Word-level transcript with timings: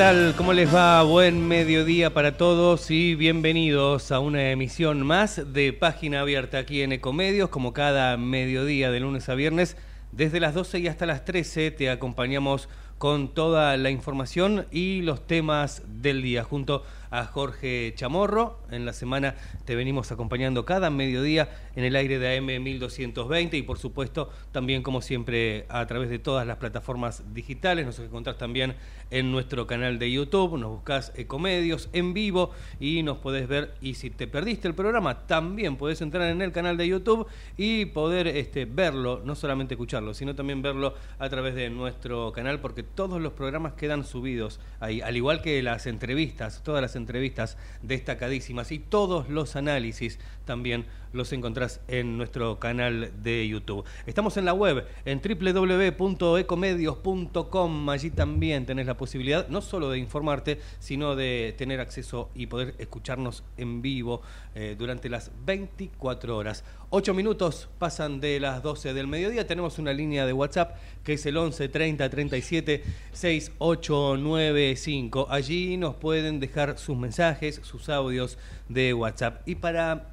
Tal? 0.00 0.34
¿Cómo 0.34 0.54
les 0.54 0.74
va? 0.74 1.02
Buen 1.02 1.46
mediodía 1.46 2.14
para 2.14 2.38
todos 2.38 2.90
y 2.90 3.14
bienvenidos 3.14 4.12
a 4.12 4.18
una 4.18 4.50
emisión 4.50 5.06
más 5.06 5.52
de 5.52 5.74
Página 5.74 6.22
Abierta 6.22 6.56
aquí 6.56 6.80
en 6.80 6.92
Ecomedios, 6.92 7.50
como 7.50 7.74
cada 7.74 8.16
mediodía 8.16 8.90
de 8.90 9.00
lunes 9.00 9.28
a 9.28 9.34
viernes. 9.34 9.76
Desde 10.10 10.40
las 10.40 10.54
12 10.54 10.78
y 10.78 10.88
hasta 10.88 11.04
las 11.04 11.26
13 11.26 11.70
te 11.72 11.90
acompañamos 11.90 12.70
con 12.96 13.34
toda 13.34 13.76
la 13.76 13.90
información 13.90 14.64
y 14.70 15.02
los 15.02 15.26
temas 15.26 15.82
del 15.86 16.22
día 16.22 16.44
junto 16.44 16.76
a 16.76 16.82
Jorge 17.32 17.92
Chamorro. 17.96 18.60
En 18.70 18.86
la 18.86 18.92
semana 18.92 19.34
te 19.64 19.74
venimos 19.74 20.12
acompañando 20.12 20.64
cada 20.64 20.90
mediodía 20.90 21.48
en 21.74 21.84
el 21.84 21.96
aire 21.96 22.18
de 22.18 22.38
AM 22.38 22.62
1220 22.62 23.56
y 23.56 23.62
por 23.62 23.78
supuesto 23.78 24.30
también 24.52 24.82
como 24.82 25.02
siempre 25.02 25.66
a 25.68 25.84
través 25.86 26.08
de 26.08 26.18
todas 26.18 26.46
las 26.46 26.56
plataformas 26.58 27.22
digitales. 27.34 27.86
Nos 27.86 27.98
encontrás 27.98 28.38
también 28.38 28.74
en 29.10 29.32
nuestro 29.32 29.66
canal 29.66 29.98
de 29.98 30.10
YouTube, 30.10 30.56
nos 30.56 30.70
buscas 30.70 31.12
Ecomedios 31.16 31.88
en 31.92 32.14
vivo 32.14 32.52
y 32.78 33.02
nos 33.02 33.18
podés 33.18 33.48
ver 33.48 33.74
y 33.80 33.94
si 33.94 34.10
te 34.10 34.28
perdiste 34.28 34.68
el 34.68 34.74
programa 34.74 35.26
también 35.26 35.76
podés 35.76 36.00
entrar 36.00 36.30
en 36.30 36.42
el 36.42 36.52
canal 36.52 36.76
de 36.76 36.86
YouTube 36.86 37.26
y 37.56 37.86
poder 37.86 38.28
este, 38.28 38.66
verlo, 38.66 39.20
no 39.24 39.34
solamente 39.34 39.74
escucharlo, 39.74 40.14
sino 40.14 40.36
también 40.36 40.62
verlo 40.62 40.94
a 41.18 41.28
través 41.28 41.54
de 41.56 41.70
nuestro 41.70 42.30
canal 42.32 42.60
porque 42.60 42.84
todos 42.84 43.20
los 43.20 43.32
programas 43.32 43.72
quedan 43.72 44.04
subidos 44.04 44.60
ahí, 44.78 45.00
al 45.00 45.16
igual 45.16 45.42
que 45.42 45.60
las 45.62 45.86
entrevistas, 45.86 46.62
todas 46.62 46.80
las 46.80 46.94
entrevistas 46.94 46.99
destacadísimas 47.82 48.72
y 48.72 48.78
todos 48.78 49.28
los 49.28 49.56
análisis 49.56 50.18
también 50.50 50.84
los 51.12 51.32
encontrás 51.32 51.80
en 51.86 52.18
nuestro 52.18 52.58
canal 52.58 53.12
de 53.22 53.46
YouTube. 53.46 53.84
Estamos 54.04 54.36
en 54.36 54.44
la 54.44 54.52
web, 54.52 54.84
en 55.04 55.22
www.ecomedios.com. 55.22 57.88
Allí 57.88 58.10
también 58.10 58.66
tenés 58.66 58.86
la 58.86 58.96
posibilidad 58.96 59.46
no 59.48 59.60
solo 59.60 59.90
de 59.90 59.98
informarte, 59.98 60.58
sino 60.80 61.14
de 61.14 61.54
tener 61.56 61.78
acceso 61.78 62.30
y 62.34 62.46
poder 62.46 62.74
escucharnos 62.78 63.44
en 63.58 63.80
vivo 63.80 64.22
eh, 64.56 64.74
durante 64.76 65.08
las 65.08 65.30
24 65.46 66.36
horas. 66.36 66.64
Ocho 66.90 67.14
minutos 67.14 67.68
pasan 67.78 68.18
de 68.18 68.40
las 68.40 68.64
12 68.64 68.92
del 68.92 69.06
mediodía. 69.06 69.46
Tenemos 69.46 69.78
una 69.78 69.92
línea 69.92 70.26
de 70.26 70.32
WhatsApp 70.32 70.74
que 71.04 71.12
es 71.12 71.24
el 71.26 71.36
11 71.36 71.68
30 71.68 72.10
37 72.10 72.82
6895. 73.12 75.28
Allí 75.30 75.76
nos 75.76 75.94
pueden 75.94 76.40
dejar 76.40 76.76
sus 76.76 76.96
mensajes, 76.96 77.60
sus 77.62 77.88
audios 77.88 78.36
de 78.68 78.94
WhatsApp. 78.94 79.42
Y 79.46 79.54
para 79.54 80.09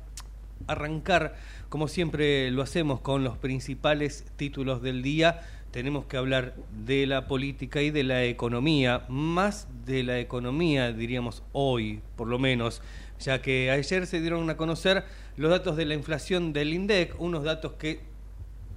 arrancar, 0.65 1.35
como 1.69 1.87
siempre 1.87 2.49
lo 2.51 2.61
hacemos 2.61 2.99
con 3.01 3.23
los 3.23 3.37
principales 3.37 4.25
títulos 4.35 4.81
del 4.81 5.01
día, 5.01 5.41
tenemos 5.71 6.05
que 6.05 6.17
hablar 6.17 6.55
de 6.85 7.05
la 7.05 7.27
política 7.27 7.81
y 7.81 7.91
de 7.91 8.03
la 8.03 8.23
economía, 8.23 9.05
más 9.09 9.67
de 9.85 10.03
la 10.03 10.19
economía, 10.19 10.91
diríamos 10.93 11.43
hoy, 11.51 12.01
por 12.15 12.27
lo 12.27 12.39
menos, 12.39 12.81
ya 13.19 13.41
que 13.41 13.69
ayer 13.71 14.07
se 14.07 14.21
dieron 14.21 14.49
a 14.49 14.57
conocer 14.57 15.03
los 15.35 15.51
datos 15.51 15.75
de 15.75 15.85
la 15.85 15.93
inflación 15.93 16.53
del 16.53 16.73
INDEC, 16.73 17.19
unos 17.19 17.43
datos 17.43 17.73
que 17.73 18.01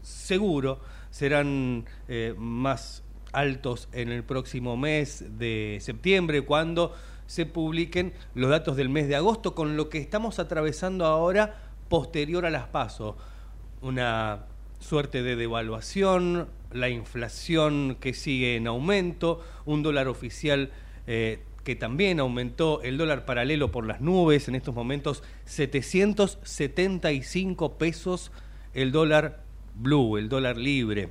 seguro 0.03 0.81
serán 1.11 1.85
eh, 2.09 2.35
más 2.37 3.03
altos 3.33 3.89
en 3.93 4.11
el 4.11 4.25
próximo 4.25 4.77
mes 4.77 5.25
de 5.39 5.79
septiembre, 5.81 6.43
cuando 6.43 6.95
se 7.27 7.47
publiquen 7.47 8.13
los 8.35 8.51
datos 8.51 8.77
del 8.77 8.89
mes 8.89 9.07
de 9.07 9.15
agosto, 9.15 9.55
con 9.55 9.77
lo 9.77 9.89
que 9.89 9.99
estamos 9.99 10.39
atravesando 10.39 11.07
ahora 11.07 11.70
posterior 11.91 12.47
a 12.47 12.51
las 12.51 12.69
pasos. 12.69 13.17
Una 13.83 14.47
suerte 14.79 15.23
de 15.23 15.37
devaluación, 15.37 16.49
la 16.73 16.89
inflación 16.89 17.99
que 18.01 18.15
sigue 18.15 18.57
en 18.57 18.67
aumento, 18.67 19.45
un 19.67 19.83
dólar 19.83 20.09
oficial 20.09 20.71
eh, 21.07 21.43
que 21.65 21.77
también 21.77 22.19
aumentó, 22.21 22.81
el 22.81 22.97
dólar 22.97 23.27
paralelo 23.27 23.71
por 23.71 23.87
las 23.87 24.01
nubes, 24.01 24.49
en 24.49 24.55
estos 24.55 24.75
momentos 24.75 25.23
775 25.45 27.77
pesos 27.77 28.33
el 28.73 28.93
dólar 28.93 29.43
blue, 29.75 30.17
el 30.17 30.31
dólar 30.31 30.57
libre. 30.57 31.11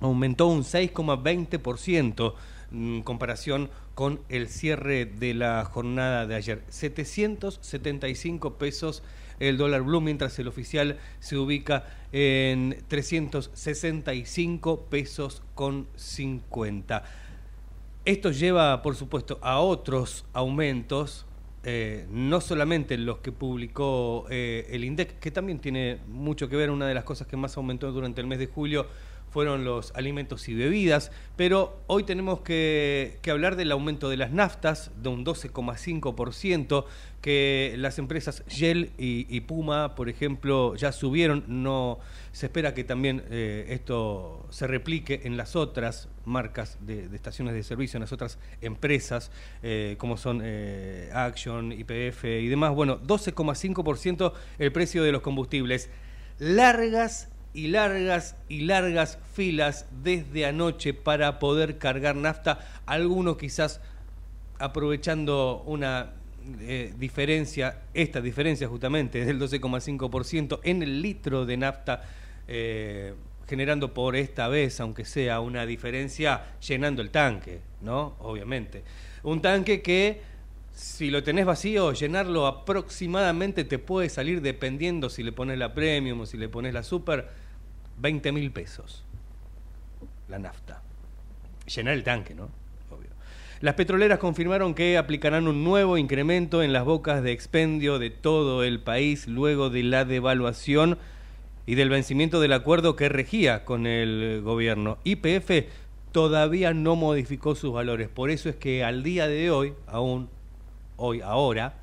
Aumentó 0.00 0.48
un 0.48 0.62
6,20% 0.62 2.34
en 2.72 3.02
comparación 3.02 3.70
con 3.94 4.20
el 4.28 4.48
cierre 4.48 5.06
de 5.06 5.34
la 5.34 5.64
jornada 5.64 6.26
de 6.26 6.34
ayer. 6.34 6.64
775 6.68 8.54
pesos 8.54 9.04
el 9.40 9.56
dólar 9.56 9.82
blue, 9.82 10.00
mientras 10.00 10.38
el 10.38 10.48
oficial 10.48 10.98
se 11.20 11.36
ubica 11.36 11.86
en 12.12 12.82
365 12.88 14.86
pesos 14.86 15.42
con 15.54 15.86
50. 15.96 17.04
Esto 18.04 18.30
lleva, 18.30 18.80
por 18.82 18.96
supuesto, 18.96 19.38
a 19.42 19.60
otros 19.60 20.24
aumentos, 20.32 21.26
eh, 21.64 22.06
no 22.10 22.40
solamente 22.40 22.96
los 22.96 23.18
que 23.18 23.32
publicó 23.32 24.26
eh, 24.30 24.66
el 24.70 24.84
INDEC, 24.84 25.18
que 25.18 25.30
también 25.30 25.58
tiene 25.58 25.98
mucho 26.08 26.48
que 26.48 26.56
ver, 26.56 26.70
una 26.70 26.86
de 26.86 26.94
las 26.94 27.04
cosas 27.04 27.26
que 27.26 27.36
más 27.36 27.56
aumentó 27.56 27.92
durante 27.92 28.20
el 28.20 28.26
mes 28.26 28.38
de 28.38 28.46
julio 28.46 28.86
fueron 29.30 29.64
los 29.64 29.92
alimentos 29.94 30.48
y 30.48 30.54
bebidas, 30.54 31.12
pero 31.36 31.80
hoy 31.86 32.04
tenemos 32.04 32.40
que, 32.40 33.18
hablar 33.30 33.56
del 33.56 33.70
aumento 33.72 34.08
de 34.08 34.16
las 34.16 34.32
naftas 34.32 34.90
de 35.02 35.08
un 35.08 35.24
12,5%, 35.24 36.84
que 37.20 37.74
las 37.76 37.98
empresas 37.98 38.44
Shell 38.48 38.92
y, 38.96 39.40
Puma, 39.40 39.94
por 39.94 40.08
ejemplo, 40.08 40.76
ya 40.76 40.92
subieron, 40.92 41.44
no 41.48 41.98
se 42.32 42.46
espera 42.46 42.74
que 42.74 42.84
también 42.84 43.24
eh, 43.30 43.66
esto 43.70 44.46
se 44.50 44.66
replique 44.66 45.22
en 45.24 45.36
las 45.36 45.56
otras 45.56 46.08
marcas 46.24 46.78
de, 46.80 47.08
estaciones 47.14 47.54
de 47.54 47.62
servicio, 47.62 47.96
en 47.96 48.02
las 48.02 48.12
otras 48.12 48.38
empresas, 48.60 49.30
eh, 49.62 49.96
como 49.98 50.16
son 50.16 50.40
eh, 50.44 51.10
Action, 51.12 51.72
IPF 51.72 52.24
y 52.24 52.48
demás. 52.48 52.74
Bueno, 52.74 53.00
12,5% 53.00 54.32
el 54.58 54.72
precio 54.72 55.02
de 55.02 55.12
los 55.12 55.22
combustibles. 55.22 55.90
Largas 56.38 57.28
y 57.54 57.68
largas 57.68 58.36
y 58.48 58.60
largas 58.60 59.18
filas 59.34 59.86
desde 60.02 60.46
anoche 60.46 60.94
para 60.94 61.38
poder 61.38 61.78
cargar 61.78 62.16
nafta, 62.16 62.58
algunos 62.86 63.36
quizás 63.36 63.80
aprovechando 64.58 65.62
una 65.66 66.12
eh, 66.60 66.94
diferencia, 66.96 67.82
esta 67.94 68.20
diferencia 68.20 68.68
justamente 68.68 69.24
del 69.24 69.38
12,5% 69.38 70.60
en 70.62 70.82
el 70.82 71.02
litro 71.02 71.44
de 71.44 71.56
nafta, 71.56 72.02
eh, 72.46 73.14
generando 73.46 73.92
por 73.92 74.16
esta 74.16 74.48
vez, 74.48 74.80
aunque 74.80 75.04
sea 75.04 75.40
una 75.40 75.66
diferencia, 75.66 76.56
llenando 76.66 77.02
el 77.02 77.10
tanque, 77.10 77.60
¿no? 77.82 78.16
Obviamente. 78.20 78.82
Un 79.22 79.40
tanque 79.42 79.82
que 79.82 80.20
si 80.78 81.10
lo 81.10 81.24
tenés 81.24 81.44
vacío, 81.44 81.92
llenarlo 81.92 82.46
aproximadamente 82.46 83.64
te 83.64 83.80
puede 83.80 84.08
salir, 84.08 84.40
dependiendo 84.42 85.10
si 85.10 85.24
le 85.24 85.32
pones 85.32 85.58
la 85.58 85.74
premium 85.74 86.20
o 86.20 86.26
si 86.26 86.36
le 86.36 86.48
pones 86.48 86.72
la 86.72 86.84
super, 86.84 87.28
20 87.98 88.30
mil 88.30 88.52
pesos. 88.52 89.04
La 90.28 90.38
nafta. 90.38 90.80
Llenar 91.66 91.94
el 91.94 92.04
tanque, 92.04 92.32
¿no? 92.36 92.48
Obvio. 92.90 93.10
Las 93.60 93.74
petroleras 93.74 94.20
confirmaron 94.20 94.72
que 94.72 94.98
aplicarán 94.98 95.48
un 95.48 95.64
nuevo 95.64 95.98
incremento 95.98 96.62
en 96.62 96.72
las 96.72 96.84
bocas 96.84 97.24
de 97.24 97.32
expendio 97.32 97.98
de 97.98 98.10
todo 98.10 98.62
el 98.62 98.78
país 98.78 99.26
luego 99.26 99.70
de 99.70 99.82
la 99.82 100.04
devaluación 100.04 100.96
y 101.66 101.74
del 101.74 101.90
vencimiento 101.90 102.38
del 102.38 102.52
acuerdo 102.52 102.94
que 102.94 103.08
regía 103.08 103.64
con 103.64 103.88
el 103.88 104.42
gobierno. 104.44 104.98
YPF 105.02 105.50
todavía 106.12 106.72
no 106.72 106.94
modificó 106.94 107.56
sus 107.56 107.72
valores, 107.72 108.08
por 108.08 108.30
eso 108.30 108.48
es 108.48 108.54
que 108.54 108.84
al 108.84 109.02
día 109.02 109.26
de 109.26 109.50
hoy, 109.50 109.74
aún 109.88 110.37
hoy, 110.98 111.22
ahora, 111.22 111.74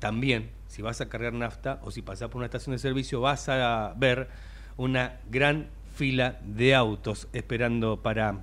también, 0.00 0.50
si 0.66 0.82
vas 0.82 1.00
a 1.00 1.08
cargar 1.08 1.32
nafta 1.32 1.78
o 1.84 1.92
si 1.92 2.02
pasas 2.02 2.28
por 2.28 2.38
una 2.38 2.46
estación 2.46 2.74
de 2.74 2.80
servicio, 2.80 3.20
vas 3.20 3.48
a 3.48 3.94
ver 3.96 4.28
una 4.76 5.20
gran 5.30 5.68
fila 5.94 6.40
de 6.44 6.74
autos 6.74 7.28
esperando 7.32 8.02
para 8.02 8.40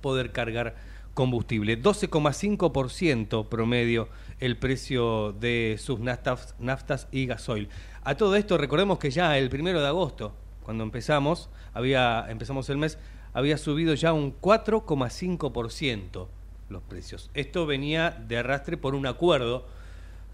poder 0.00 0.32
cargar 0.32 0.74
combustible. 1.12 1.80
12,5% 1.82 3.46
promedio 3.48 4.08
el 4.38 4.56
precio 4.56 5.32
de 5.32 5.76
sus 5.78 6.00
naftas, 6.00 6.54
naftas 6.58 7.08
y 7.12 7.26
gasoil. 7.26 7.68
A 8.02 8.14
todo 8.14 8.36
esto 8.36 8.56
recordemos 8.56 8.98
que 8.98 9.10
ya 9.10 9.36
el 9.36 9.50
primero 9.50 9.82
de 9.82 9.88
agosto, 9.88 10.32
cuando 10.64 10.82
empezamos, 10.82 11.50
había, 11.74 12.26
empezamos 12.30 12.70
el 12.70 12.78
mes, 12.78 12.98
había 13.34 13.58
subido 13.58 13.92
ya 13.94 14.12
un 14.14 14.40
4,5% 14.40 16.28
los 16.70 16.82
precios. 16.82 17.30
Esto 17.34 17.66
venía 17.66 18.10
de 18.10 18.38
arrastre 18.38 18.76
por 18.76 18.94
un 18.94 19.06
acuerdo 19.06 19.66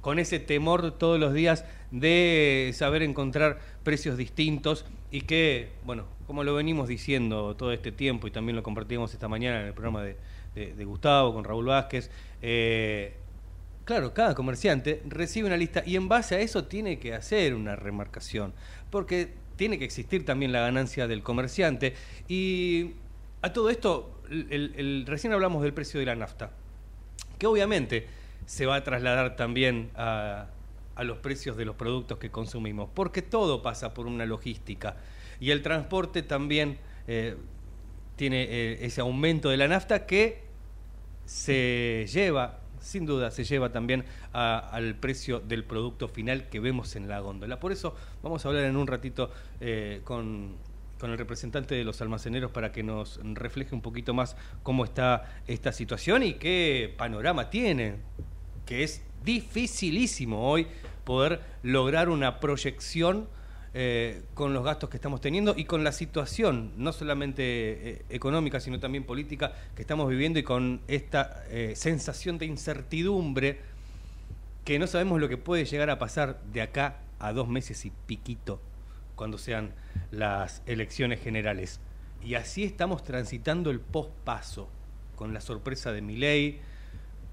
con 0.00 0.18
ese 0.18 0.38
temor 0.38 0.92
todos 0.92 1.18
los 1.20 1.34
días 1.34 1.64
de 1.90 2.70
saber 2.74 3.02
encontrar 3.02 3.58
precios 3.82 4.16
distintos 4.16 4.86
y 5.10 5.22
que, 5.22 5.72
bueno, 5.84 6.06
como 6.26 6.44
lo 6.44 6.54
venimos 6.54 6.88
diciendo 6.88 7.56
todo 7.56 7.72
este 7.72 7.92
tiempo 7.92 8.26
y 8.26 8.30
también 8.30 8.56
lo 8.56 8.62
compartimos 8.62 9.12
esta 9.12 9.28
mañana 9.28 9.60
en 9.60 9.66
el 9.66 9.72
programa 9.72 10.02
de, 10.02 10.16
Gustavo 10.84 11.32
con 11.32 11.44
Raúl 11.44 11.66
Vázquez, 11.66 12.10
eh, 12.42 13.14
claro, 13.84 14.12
cada 14.12 14.34
comerciante 14.34 15.02
recibe 15.08 15.46
una 15.46 15.56
lista 15.56 15.82
y 15.86 15.96
en 15.96 16.08
base 16.08 16.34
a 16.34 16.40
eso 16.40 16.64
tiene 16.64 16.98
que 16.98 17.14
hacer 17.14 17.54
una 17.54 17.76
remarcación, 17.76 18.52
porque 18.90 19.34
tiene 19.60 19.78
que 19.78 19.84
existir 19.84 20.24
también 20.24 20.52
la 20.52 20.60
ganancia 20.60 21.06
del 21.06 21.22
comerciante. 21.22 21.92
Y 22.28 22.92
a 23.42 23.52
todo 23.52 23.68
esto, 23.68 24.22
recién 25.04 25.34
hablamos 25.34 25.62
del 25.62 25.74
precio 25.74 26.00
de 26.00 26.06
la 26.06 26.16
nafta, 26.16 26.52
que 27.38 27.46
obviamente 27.46 28.06
se 28.46 28.64
va 28.64 28.76
a 28.76 28.84
trasladar 28.84 29.36
también 29.36 29.90
a, 29.96 30.46
a 30.94 31.04
los 31.04 31.18
precios 31.18 31.58
de 31.58 31.66
los 31.66 31.76
productos 31.76 32.16
que 32.16 32.30
consumimos, 32.30 32.88
porque 32.94 33.20
todo 33.20 33.60
pasa 33.60 33.92
por 33.92 34.06
una 34.06 34.24
logística 34.24 34.96
y 35.40 35.50
el 35.50 35.60
transporte 35.60 36.22
también 36.22 36.78
eh, 37.06 37.36
tiene 38.16 38.44
eh, 38.44 38.78
ese 38.80 39.02
aumento 39.02 39.50
de 39.50 39.58
la 39.58 39.68
nafta 39.68 40.06
que 40.06 40.40
se 41.26 42.06
lleva, 42.10 42.59
sin 42.80 43.06
duda, 43.06 43.30
se 43.30 43.44
lleva 43.44 43.70
también 43.72 44.04
al 44.32 44.94
precio 44.96 45.40
del 45.40 45.64
producto 45.64 46.08
final 46.08 46.48
que 46.48 46.60
vemos 46.60 46.96
en 46.96 47.08
la 47.08 47.20
góndola. 47.20 47.60
Por 47.60 47.72
eso 47.72 47.94
vamos 48.22 48.44
a 48.44 48.48
hablar 48.48 48.64
en 48.64 48.76
un 48.76 48.86
ratito 48.86 49.30
eh, 49.60 50.00
con, 50.04 50.56
con 50.98 51.10
el 51.10 51.18
representante 51.18 51.74
de 51.74 51.84
los 51.84 52.00
almaceneros 52.00 52.50
para 52.50 52.72
que 52.72 52.82
nos 52.82 53.20
refleje 53.22 53.74
un 53.74 53.80
poquito 53.80 54.14
más 54.14 54.36
cómo 54.62 54.84
está 54.84 55.42
esta 55.46 55.72
situación 55.72 56.22
y 56.22 56.34
qué 56.34 56.94
panorama 56.96 57.50
tiene, 57.50 57.96
que 58.66 58.84
es 58.84 59.02
dificilísimo 59.24 60.48
hoy 60.48 60.66
poder 61.04 61.40
lograr 61.62 62.08
una 62.08 62.40
proyección 62.40 63.28
eh, 63.72 64.22
con 64.34 64.52
los 64.52 64.64
gastos 64.64 64.90
que 64.90 64.96
estamos 64.96 65.20
teniendo 65.20 65.54
y 65.56 65.64
con 65.64 65.84
la 65.84 65.92
situación, 65.92 66.72
no 66.76 66.92
solamente 66.92 67.42
eh, 67.90 68.04
económica, 68.08 68.58
sino 68.58 68.80
también 68.80 69.04
política 69.04 69.52
que 69.76 69.82
estamos 69.82 70.08
viviendo 70.08 70.40
y 70.40 70.42
con 70.42 70.80
esta 70.88 71.44
eh, 71.50 71.74
sensación 71.76 72.36
de 72.38 72.46
incertidumbre 72.46 73.60
que 74.64 74.78
no 74.80 74.88
sabemos 74.88 75.20
lo 75.20 75.28
que 75.28 75.36
puede 75.36 75.64
llegar 75.66 75.88
a 75.88 76.00
pasar 76.00 76.40
de 76.52 76.62
acá 76.62 76.98
a 77.20 77.32
dos 77.32 77.46
meses 77.46 77.84
y 77.84 77.92
piquito 78.06 78.60
cuando 79.14 79.38
sean 79.38 79.72
las 80.10 80.62
elecciones 80.66 81.20
generales. 81.20 81.78
Y 82.24 82.34
así 82.34 82.64
estamos 82.64 83.04
transitando 83.04 83.70
el 83.70 83.78
pospaso, 83.78 84.68
con 85.14 85.32
la 85.32 85.40
sorpresa 85.40 85.92
de 85.92 86.02
mi 86.02 86.16
ley, 86.16 86.60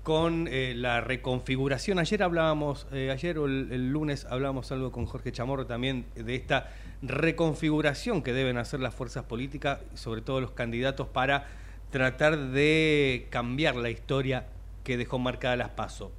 con 0.07 0.47
eh, 0.47 0.73
la 0.73 1.01
reconfiguración. 1.01 1.99
Ayer 1.99 2.23
hablábamos, 2.23 2.87
eh, 2.93 3.11
ayer 3.11 3.37
o 3.37 3.45
el, 3.45 3.89
lunes 3.89 4.25
hablábamos 4.29 4.71
algo 4.71 4.89
con 4.89 5.05
Jorge 5.05 5.33
Chamorro 5.33 5.65
también 5.65 6.05
de 6.15 6.33
esta 6.33 6.71
reconfiguración 7.01 8.23
que 8.23 8.31
deben 8.31 8.57
hacer 8.57 8.79
las 8.79 8.95
fuerzas 8.95 9.25
políticas, 9.25 9.81
sobre 9.95 10.21
todo 10.21 10.39
los 10.39 10.51
candidatos, 10.51 11.09
para 11.09 11.47
tratar 11.91 12.37
de 12.37 13.27
cambiar 13.31 13.75
la 13.75 13.89
historia 13.89 14.47
que 14.85 14.95
dejó 14.95 15.19
marcada 15.19 15.57
las 15.57 15.71
PASO, 15.71 16.13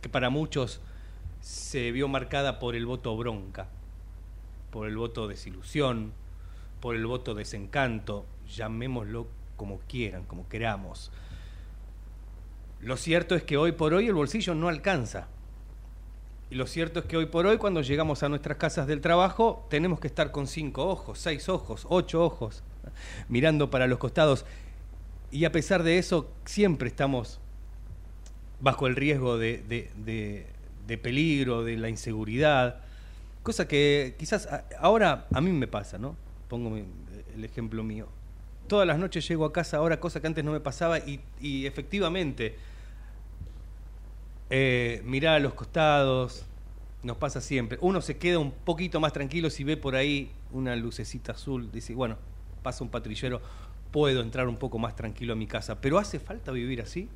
que 0.00 0.08
para 0.08 0.30
muchos 0.30 0.80
se 1.42 1.92
vio 1.92 2.08
marcada 2.08 2.58
por 2.58 2.74
el 2.74 2.86
voto 2.86 3.14
bronca, 3.18 3.68
por 4.70 4.88
el 4.88 4.96
voto 4.96 5.28
desilusión, 5.28 6.14
por 6.80 6.96
el 6.96 7.04
voto 7.04 7.34
desencanto, 7.34 8.24
llamémoslo 8.48 9.26
como 9.58 9.80
quieran, 9.80 10.24
como 10.24 10.48
queramos 10.48 11.12
lo 12.82 12.96
cierto 12.96 13.34
es 13.34 13.42
que 13.42 13.56
hoy 13.56 13.72
por 13.72 13.92
hoy 13.92 14.06
el 14.06 14.14
bolsillo 14.14 14.54
no 14.54 14.68
alcanza. 14.68 15.28
Y 16.50 16.54
lo 16.54 16.66
cierto 16.66 17.00
es 17.00 17.06
que 17.06 17.16
hoy 17.16 17.26
por 17.26 17.46
hoy 17.46 17.58
cuando 17.58 17.82
llegamos 17.82 18.22
a 18.22 18.28
nuestras 18.28 18.56
casas 18.56 18.86
del 18.86 19.00
trabajo 19.00 19.66
tenemos 19.70 20.00
que 20.00 20.08
estar 20.08 20.32
con 20.32 20.46
cinco 20.46 20.86
ojos, 20.86 21.18
seis 21.18 21.48
ojos, 21.48 21.86
ocho 21.88 22.24
ojos, 22.24 22.62
mirando 23.28 23.70
para 23.70 23.86
los 23.86 23.98
costados. 23.98 24.46
Y 25.30 25.44
a 25.44 25.52
pesar 25.52 25.82
de 25.82 25.98
eso 25.98 26.32
siempre 26.44 26.88
estamos 26.88 27.38
bajo 28.60 28.86
el 28.86 28.96
riesgo 28.96 29.38
de, 29.38 30.46
peligro, 31.00 31.62
de 31.62 31.76
la 31.76 31.88
inseguridad. 31.88 32.80
Cosa 33.42 33.68
que 33.68 34.16
quizás 34.18 34.48
ahora 34.78 35.26
a 35.32 35.40
mí 35.40 35.52
me 35.52 35.68
pasa, 35.68 35.98
¿no? 35.98 36.16
Pongo 36.48 36.76
el 36.76 37.44
ejemplo 37.44 37.84
mío. 37.84 38.08
Todas 38.66 38.86
las 38.86 38.98
noches 38.98 39.26
llego 39.28 39.44
a 39.44 39.52
casa 39.52 39.76
ahora, 39.76 40.00
cosa 40.00 40.20
que 40.20 40.26
antes 40.26 40.44
no 40.44 40.52
me 40.52 40.60
pasaba, 40.60 40.98
y 40.98 41.66
efectivamente 41.66 42.56
eh, 44.50 45.02
a 45.28 45.38
los 45.38 45.54
costados, 45.54 46.44
nos 47.02 47.16
pasa 47.16 47.40
siempre. 47.40 47.78
Uno 47.80 48.00
se 48.00 48.18
queda 48.18 48.38
un 48.38 48.50
poquito 48.50 49.00
más 49.00 49.12
tranquilo 49.12 49.50
si 49.50 49.64
ve 49.64 49.76
por 49.76 49.96
ahí 49.96 50.30
una 50.52 50.76
lucecita 50.76 51.32
azul, 51.32 51.70
dice, 51.72 51.94
bueno, 51.94 52.16
pasa 52.62 52.84
un 52.84 52.90
patrillero, 52.90 53.40
puedo 53.90 54.20
entrar 54.20 54.48
un 54.48 54.56
poco 54.56 54.78
más 54.78 54.96
tranquilo 54.96 55.32
a 55.32 55.36
mi 55.36 55.46
casa. 55.46 55.80
Pero 55.80 55.98
¿hace 55.98 56.18
falta 56.18 56.52
vivir 56.52 56.82
así? 56.82 57.08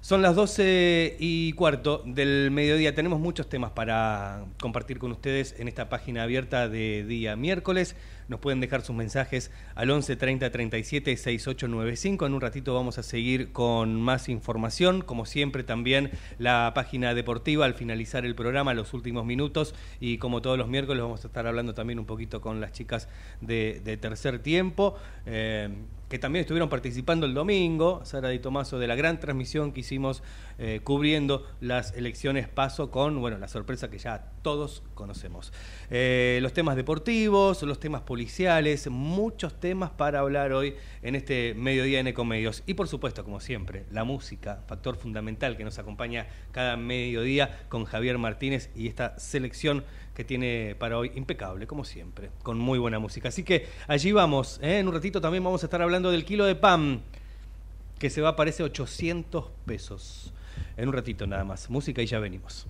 Son 0.00 0.22
las 0.22 0.36
12 0.36 1.16
y 1.18 1.52
cuarto 1.54 2.04
del 2.06 2.52
mediodía. 2.52 2.94
Tenemos 2.94 3.18
muchos 3.18 3.48
temas 3.48 3.72
para 3.72 4.44
compartir 4.60 5.00
con 5.00 5.10
ustedes 5.10 5.56
en 5.58 5.66
esta 5.66 5.88
página 5.88 6.22
abierta 6.22 6.68
de 6.68 7.04
día 7.04 7.34
miércoles. 7.34 7.96
Nos 8.28 8.38
pueden 8.38 8.60
dejar 8.60 8.82
sus 8.82 8.94
mensajes 8.94 9.50
al 9.74 9.90
11 9.90 10.14
30 10.14 10.50
37 10.50 11.16
6895. 11.16 12.26
En 12.26 12.34
un 12.34 12.40
ratito 12.40 12.74
vamos 12.74 12.96
a 12.98 13.02
seguir 13.02 13.50
con 13.50 14.00
más 14.00 14.28
información. 14.28 15.02
Como 15.02 15.26
siempre, 15.26 15.64
también 15.64 16.12
la 16.38 16.70
página 16.76 17.12
deportiva 17.12 17.64
al 17.64 17.74
finalizar 17.74 18.24
el 18.24 18.36
programa, 18.36 18.74
los 18.74 18.94
últimos 18.94 19.26
minutos. 19.26 19.74
Y 19.98 20.18
como 20.18 20.40
todos 20.40 20.56
los 20.56 20.68
miércoles, 20.68 21.02
vamos 21.02 21.24
a 21.24 21.26
estar 21.26 21.48
hablando 21.48 21.74
también 21.74 21.98
un 21.98 22.06
poquito 22.06 22.40
con 22.40 22.60
las 22.60 22.70
chicas 22.70 23.08
de, 23.40 23.98
tercer 24.00 24.38
tiempo. 24.38 24.94
Eh, 25.26 25.70
que 26.08 26.18
también 26.18 26.42
estuvieron 26.42 26.68
participando 26.68 27.26
el 27.26 27.34
domingo, 27.34 28.00
Sara 28.04 28.30
Di 28.30 28.38
Tomaso, 28.38 28.78
de 28.78 28.86
la 28.86 28.94
gran 28.94 29.20
transmisión 29.20 29.72
que 29.72 29.80
hicimos 29.80 30.22
eh, 30.58 30.80
cubriendo 30.82 31.46
las 31.60 31.94
elecciones 31.94 32.48
paso 32.48 32.90
con, 32.90 33.20
bueno, 33.20 33.38
la 33.38 33.48
sorpresa 33.48 33.90
que 33.90 33.98
ya 33.98 34.32
todos 34.42 34.82
conocemos. 34.94 35.52
Eh, 35.90 36.38
los 36.42 36.52
temas 36.52 36.76
deportivos, 36.76 37.62
los 37.62 37.78
temas 37.78 38.02
policiales, 38.02 38.88
muchos 38.88 39.60
temas 39.60 39.90
para 39.90 40.20
hablar 40.20 40.52
hoy 40.52 40.74
en 41.02 41.14
este 41.14 41.54
mediodía 41.54 42.00
en 42.00 42.06
Ecomedios. 42.06 42.62
Y 42.66 42.74
por 42.74 42.88
supuesto, 42.88 43.22
como 43.22 43.40
siempre, 43.40 43.84
la 43.90 44.04
música, 44.04 44.62
factor 44.66 44.96
fundamental 44.96 45.56
que 45.56 45.64
nos 45.64 45.78
acompaña 45.78 46.26
cada 46.52 46.76
mediodía 46.76 47.66
con 47.68 47.84
Javier 47.84 48.18
Martínez 48.18 48.70
y 48.74 48.88
esta 48.88 49.18
selección 49.18 49.84
que 50.18 50.24
tiene 50.24 50.74
para 50.80 50.98
hoy 50.98 51.12
impecable, 51.14 51.68
como 51.68 51.84
siempre, 51.84 52.30
con 52.42 52.58
muy 52.58 52.80
buena 52.80 52.98
música. 52.98 53.28
Así 53.28 53.44
que 53.44 53.68
allí 53.86 54.10
vamos. 54.10 54.58
¿eh? 54.60 54.80
En 54.80 54.88
un 54.88 54.94
ratito 54.94 55.20
también 55.20 55.44
vamos 55.44 55.62
a 55.62 55.66
estar 55.66 55.80
hablando 55.80 56.10
del 56.10 56.24
kilo 56.24 56.44
de 56.44 56.56
pan, 56.56 57.02
que 58.00 58.10
se 58.10 58.20
va, 58.20 58.34
parece, 58.34 58.64
800 58.64 59.44
pesos. 59.64 60.32
En 60.76 60.88
un 60.88 60.94
ratito 60.94 61.24
nada 61.28 61.44
más. 61.44 61.70
Música 61.70 62.02
y 62.02 62.06
ya 62.06 62.18
venimos. 62.18 62.66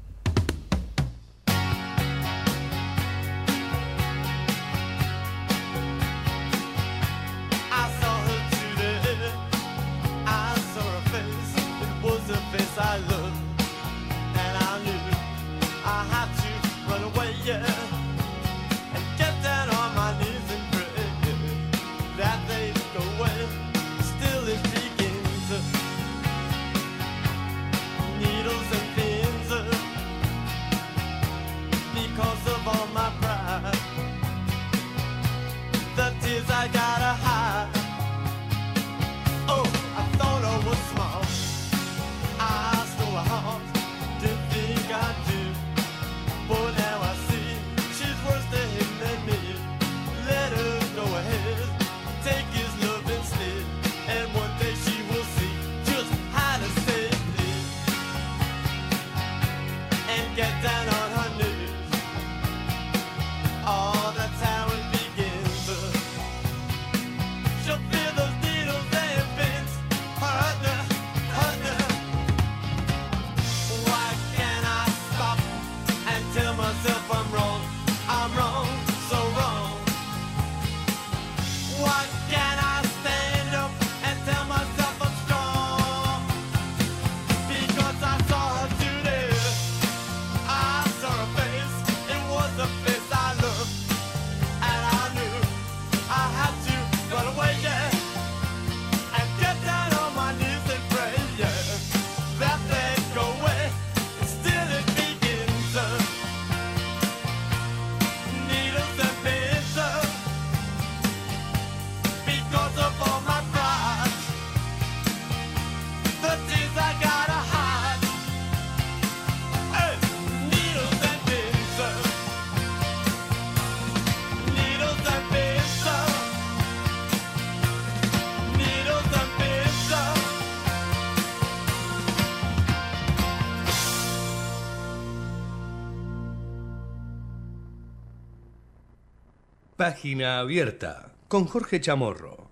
Página 139.88 140.40
Abierta 140.40 141.14
con 141.28 141.46
Jorge 141.46 141.80
Chamorro. 141.80 142.50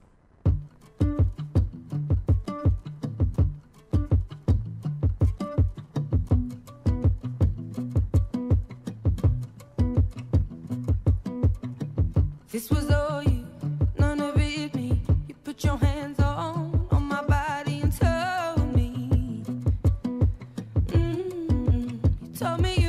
This 12.51 12.71
was 12.71 12.91
all 12.91 13.23
you, 13.23 13.45
none 13.99 14.19
of 14.23 14.35
it 14.39 14.75
me. 14.75 15.03
You 15.29 15.35
put 15.45 15.63
your 15.63 15.77
hands 15.77 16.19
on 16.19 16.89
on 16.91 17.03
my 17.03 17.23
body 17.23 17.83
and 17.83 17.93
told 17.93 18.75
me. 18.75 19.43
Mm 20.87 21.17
-hmm. 21.67 22.01
you 22.23 22.35
told 22.39 22.61
me. 22.63 22.75
You 22.79 22.86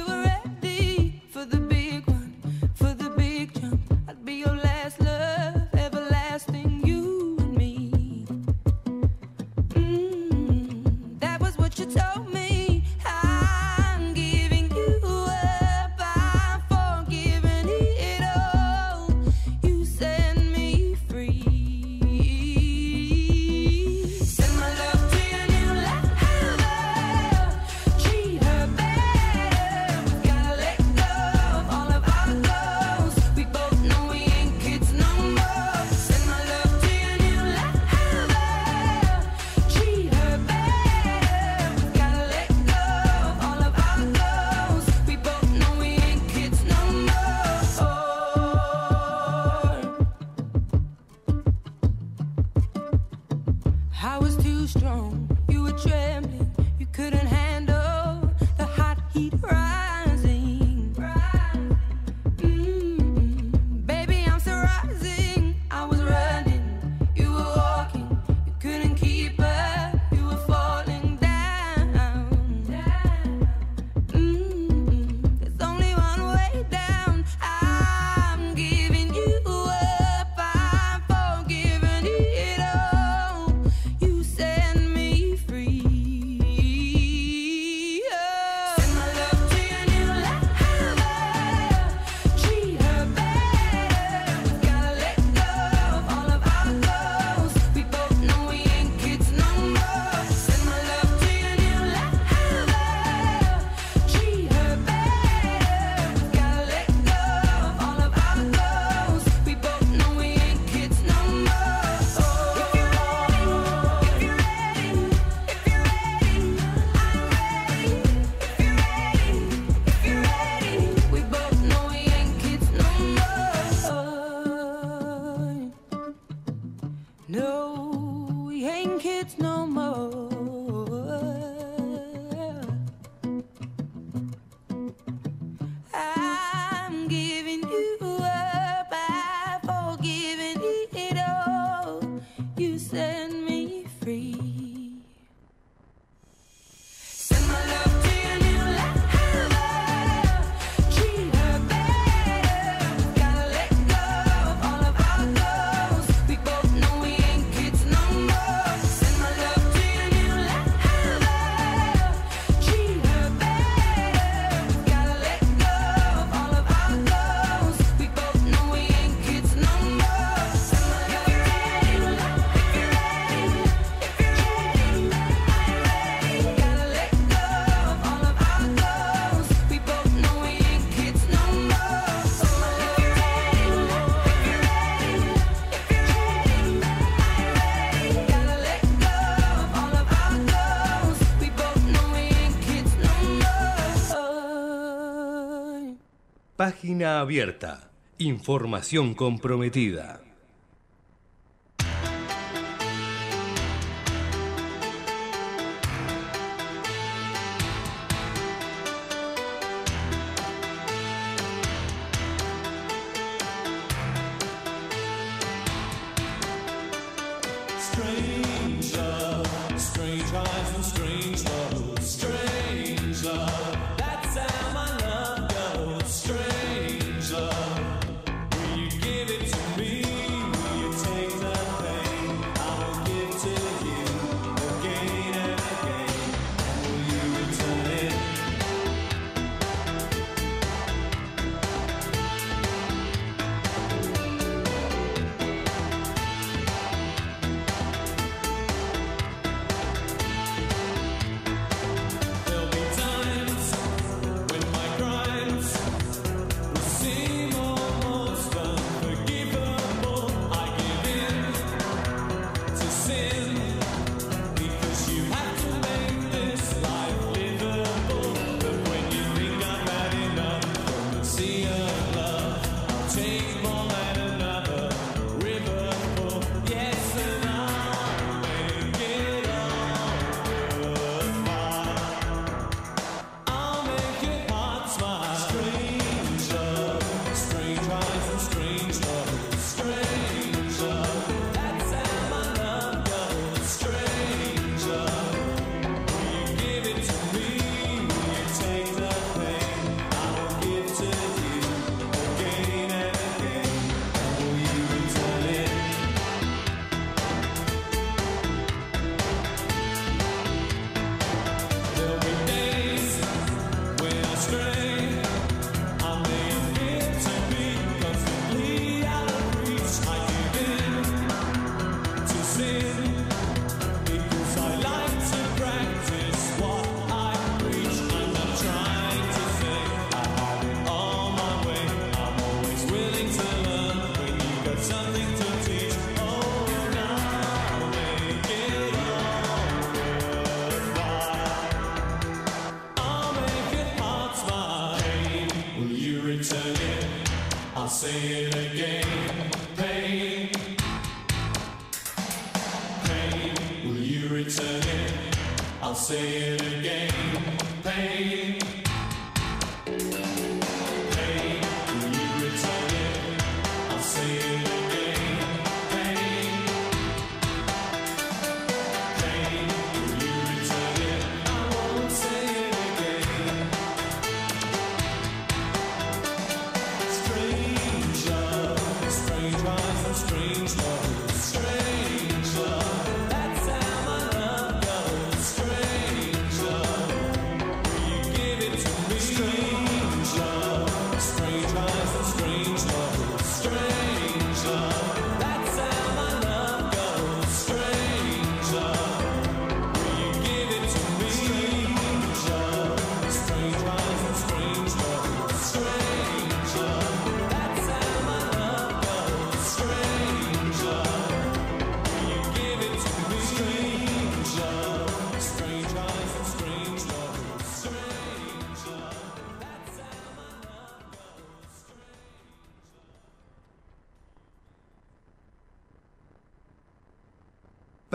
Página 196.68 197.22
abierta. 197.22 197.92
Información 198.18 199.14
comprometida. 199.14 200.27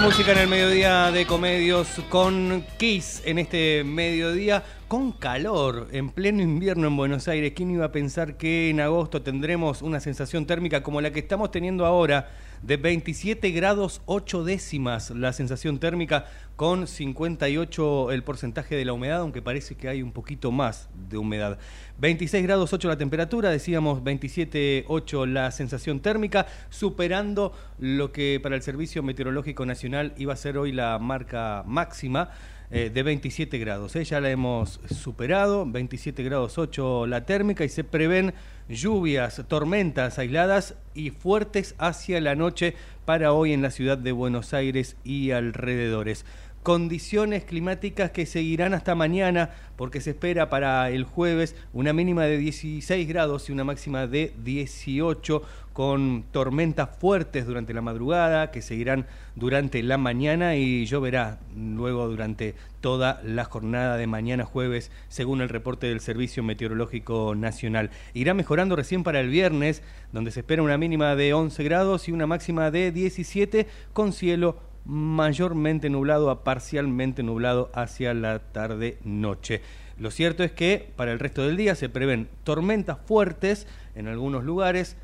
Música 0.00 0.32
en 0.32 0.38
el 0.38 0.48
mediodía 0.48 1.10
de 1.10 1.26
comedios 1.26 1.88
con 2.10 2.64
Kiss 2.76 3.22
en 3.24 3.38
este 3.38 3.82
mediodía 3.82 4.62
con 4.88 5.10
calor 5.10 5.88
en 5.90 6.10
pleno 6.10 6.42
invierno 6.42 6.86
en 6.86 6.96
Buenos 6.96 7.28
Aires. 7.28 7.54
¿Quién 7.56 7.70
iba 7.70 7.86
a 7.86 7.92
pensar 7.92 8.36
que 8.36 8.68
en 8.68 8.80
agosto 8.80 9.22
tendremos 9.22 9.80
una 9.80 9.98
sensación 10.00 10.44
térmica 10.44 10.82
como 10.82 11.00
la 11.00 11.12
que 11.12 11.20
estamos 11.20 11.50
teniendo 11.50 11.86
ahora? 11.86 12.28
De 12.62 12.76
27 12.76 13.50
grados 13.50 14.02
8 14.06 14.44
décimas 14.44 15.10
la 15.10 15.32
sensación 15.32 15.78
térmica 15.78 16.26
con 16.56 16.86
58 16.86 18.12
el 18.12 18.22
porcentaje 18.22 18.76
de 18.76 18.84
la 18.84 18.94
humedad, 18.94 19.20
aunque 19.20 19.42
parece 19.42 19.76
que 19.76 19.88
hay 19.88 20.02
un 20.02 20.12
poquito 20.12 20.50
más 20.50 20.88
de 21.08 21.18
humedad. 21.18 21.58
26 21.98 22.42
grados 22.42 22.72
8 22.72 22.88
la 22.88 22.96
temperatura, 22.96 23.50
decíamos 23.50 24.02
27 24.02 24.84
8 24.88 25.26
la 25.26 25.50
sensación 25.50 26.00
térmica, 26.00 26.46
superando 26.70 27.52
lo 27.78 28.10
que 28.10 28.40
para 28.42 28.56
el 28.56 28.62
Servicio 28.62 29.02
Meteorológico 29.02 29.66
Nacional 29.66 30.14
iba 30.16 30.32
a 30.32 30.36
ser 30.36 30.56
hoy 30.56 30.72
la 30.72 30.98
marca 30.98 31.62
máxima. 31.66 32.30
Eh, 32.70 32.90
de 32.92 33.02
27 33.04 33.58
grados. 33.58 33.94
¿eh? 33.94 34.04
Ya 34.04 34.20
la 34.20 34.28
hemos 34.30 34.80
superado, 34.90 35.64
27 35.66 36.24
grados 36.24 36.58
8 36.58 37.06
la 37.06 37.24
térmica 37.24 37.64
y 37.64 37.68
se 37.68 37.84
prevén 37.84 38.34
lluvias, 38.68 39.40
tormentas 39.46 40.18
aisladas 40.18 40.74
y 40.92 41.10
fuertes 41.10 41.76
hacia 41.78 42.20
la 42.20 42.34
noche 42.34 42.74
para 43.04 43.32
hoy 43.32 43.52
en 43.52 43.62
la 43.62 43.70
ciudad 43.70 43.98
de 43.98 44.10
Buenos 44.10 44.52
Aires 44.52 44.96
y 45.04 45.30
alrededores 45.30 46.24
condiciones 46.66 47.44
climáticas 47.44 48.10
que 48.10 48.26
seguirán 48.26 48.74
hasta 48.74 48.96
mañana 48.96 49.50
porque 49.76 50.00
se 50.00 50.10
espera 50.10 50.50
para 50.50 50.90
el 50.90 51.04
jueves 51.04 51.54
una 51.72 51.92
mínima 51.92 52.24
de 52.24 52.38
16 52.38 53.06
grados 53.06 53.48
y 53.48 53.52
una 53.52 53.62
máxima 53.62 54.08
de 54.08 54.34
18 54.42 55.42
con 55.72 56.24
tormentas 56.32 56.88
fuertes 56.98 57.46
durante 57.46 57.72
la 57.72 57.82
madrugada 57.82 58.50
que 58.50 58.62
seguirán 58.62 59.06
durante 59.36 59.80
la 59.84 59.96
mañana 59.96 60.56
y 60.56 60.86
lloverá 60.86 61.38
luego 61.54 62.08
durante 62.08 62.56
toda 62.80 63.20
la 63.22 63.44
jornada 63.44 63.96
de 63.96 64.08
mañana 64.08 64.44
jueves 64.44 64.90
según 65.08 65.42
el 65.42 65.48
reporte 65.48 65.86
del 65.86 66.00
Servicio 66.00 66.42
Meteorológico 66.42 67.36
Nacional. 67.36 67.90
Irá 68.12 68.34
mejorando 68.34 68.74
recién 68.74 69.04
para 69.04 69.20
el 69.20 69.28
viernes 69.28 69.84
donde 70.12 70.32
se 70.32 70.40
espera 70.40 70.64
una 70.64 70.78
mínima 70.78 71.14
de 71.14 71.32
11 71.32 71.62
grados 71.62 72.08
y 72.08 72.12
una 72.12 72.26
máxima 72.26 72.72
de 72.72 72.90
17 72.90 73.68
con 73.92 74.12
cielo 74.12 74.65
mayormente 74.86 75.90
nublado 75.90 76.30
a 76.30 76.44
parcialmente 76.44 77.22
nublado 77.22 77.70
hacia 77.74 78.14
la 78.14 78.38
tarde-noche. 78.38 79.60
Lo 79.98 80.10
cierto 80.10 80.44
es 80.44 80.52
que 80.52 80.92
para 80.96 81.12
el 81.12 81.18
resto 81.18 81.42
del 81.42 81.56
día 81.56 81.74
se 81.74 81.88
prevén 81.88 82.28
tormentas 82.44 82.98
fuertes 83.04 83.66
en 83.94 84.08
algunos 84.08 84.44
lugares, 84.44 84.96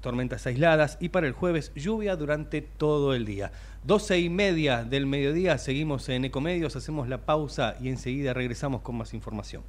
tormentas 0.00 0.46
aisladas 0.46 0.98
y 1.00 1.10
para 1.10 1.26
el 1.26 1.32
jueves 1.32 1.72
lluvia 1.74 2.16
durante 2.16 2.60
todo 2.60 3.14
el 3.14 3.24
día. 3.24 3.52
12 3.84 4.18
y 4.18 4.28
media 4.28 4.84
del 4.84 5.06
mediodía 5.06 5.56
seguimos 5.56 6.08
en 6.08 6.24
Ecomedios, 6.26 6.76
hacemos 6.76 7.08
la 7.08 7.18
pausa 7.18 7.76
y 7.80 7.88
enseguida 7.88 8.34
regresamos 8.34 8.82
con 8.82 8.96
más 8.96 9.14
información. 9.14 9.62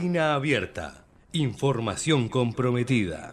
Página 0.00 0.32
abierta. 0.32 1.04
Información 1.34 2.30
comprometida. 2.30 3.29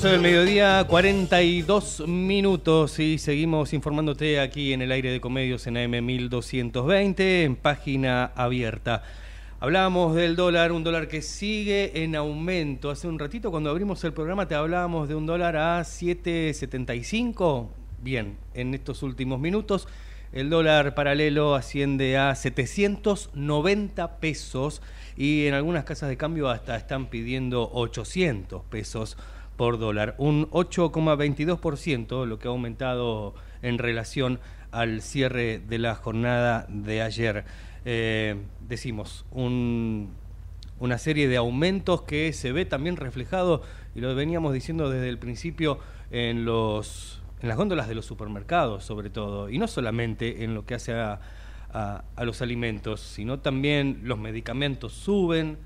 12 0.00 0.12
del 0.12 0.22
mediodía, 0.22 0.86
42 0.88 2.08
minutos 2.08 2.98
y 2.98 3.18
seguimos 3.18 3.74
informándote 3.74 4.40
aquí 4.40 4.72
en 4.72 4.80
el 4.80 4.92
aire 4.92 5.10
de 5.10 5.20
comedios 5.20 5.66
en 5.66 5.76
AM 5.76 6.02
1220 6.02 7.44
en 7.44 7.54
página 7.54 8.32
abierta. 8.34 9.02
Hablábamos 9.58 10.14
del 10.14 10.36
dólar, 10.36 10.72
un 10.72 10.84
dólar 10.84 11.06
que 11.06 11.20
sigue 11.20 12.02
en 12.02 12.16
aumento. 12.16 12.88
Hace 12.88 13.08
un 13.08 13.18
ratito 13.18 13.50
cuando 13.50 13.68
abrimos 13.68 14.02
el 14.04 14.14
programa 14.14 14.48
te 14.48 14.54
hablábamos 14.54 15.06
de 15.06 15.16
un 15.16 15.26
dólar 15.26 15.58
a 15.58 15.82
7.75. 15.82 17.68
Bien, 18.02 18.38
en 18.54 18.72
estos 18.72 19.02
últimos 19.02 19.38
minutos 19.38 19.86
el 20.32 20.48
dólar 20.48 20.94
paralelo 20.94 21.54
asciende 21.54 22.16
a 22.16 22.34
790 22.34 24.16
pesos 24.18 24.80
y 25.14 25.44
en 25.44 25.52
algunas 25.52 25.84
casas 25.84 26.08
de 26.08 26.16
cambio 26.16 26.48
hasta 26.48 26.74
están 26.74 27.08
pidiendo 27.10 27.68
800 27.70 28.62
pesos 28.62 29.18
por 29.60 29.78
dólar, 29.78 30.14
un 30.16 30.48
8,22%, 30.52 32.24
lo 32.24 32.38
que 32.38 32.48
ha 32.48 32.50
aumentado 32.50 33.34
en 33.60 33.76
relación 33.76 34.40
al 34.70 35.02
cierre 35.02 35.58
de 35.58 35.76
la 35.76 35.94
jornada 35.96 36.64
de 36.70 37.02
ayer. 37.02 37.44
Eh, 37.84 38.36
decimos, 38.66 39.26
una 39.34 40.96
serie 40.96 41.28
de 41.28 41.36
aumentos 41.36 42.00
que 42.04 42.32
se 42.32 42.52
ve 42.52 42.64
también 42.64 42.96
reflejado, 42.96 43.62
y 43.94 44.00
lo 44.00 44.14
veníamos 44.14 44.54
diciendo 44.54 44.88
desde 44.88 45.10
el 45.10 45.18
principio, 45.18 45.78
en, 46.10 46.46
los, 46.46 47.20
en 47.42 47.48
las 47.48 47.58
góndolas 47.58 47.86
de 47.86 47.96
los 47.96 48.06
supermercados, 48.06 48.82
sobre 48.82 49.10
todo, 49.10 49.50
y 49.50 49.58
no 49.58 49.68
solamente 49.68 50.42
en 50.42 50.54
lo 50.54 50.64
que 50.64 50.76
hace 50.76 50.94
a, 50.94 51.20
los 52.16 52.40
alimentos, 52.40 53.02
sino 53.02 53.40
también 53.40 54.00
los 54.04 54.18
medicamentos 54.18 54.94
suben, 54.94 55.58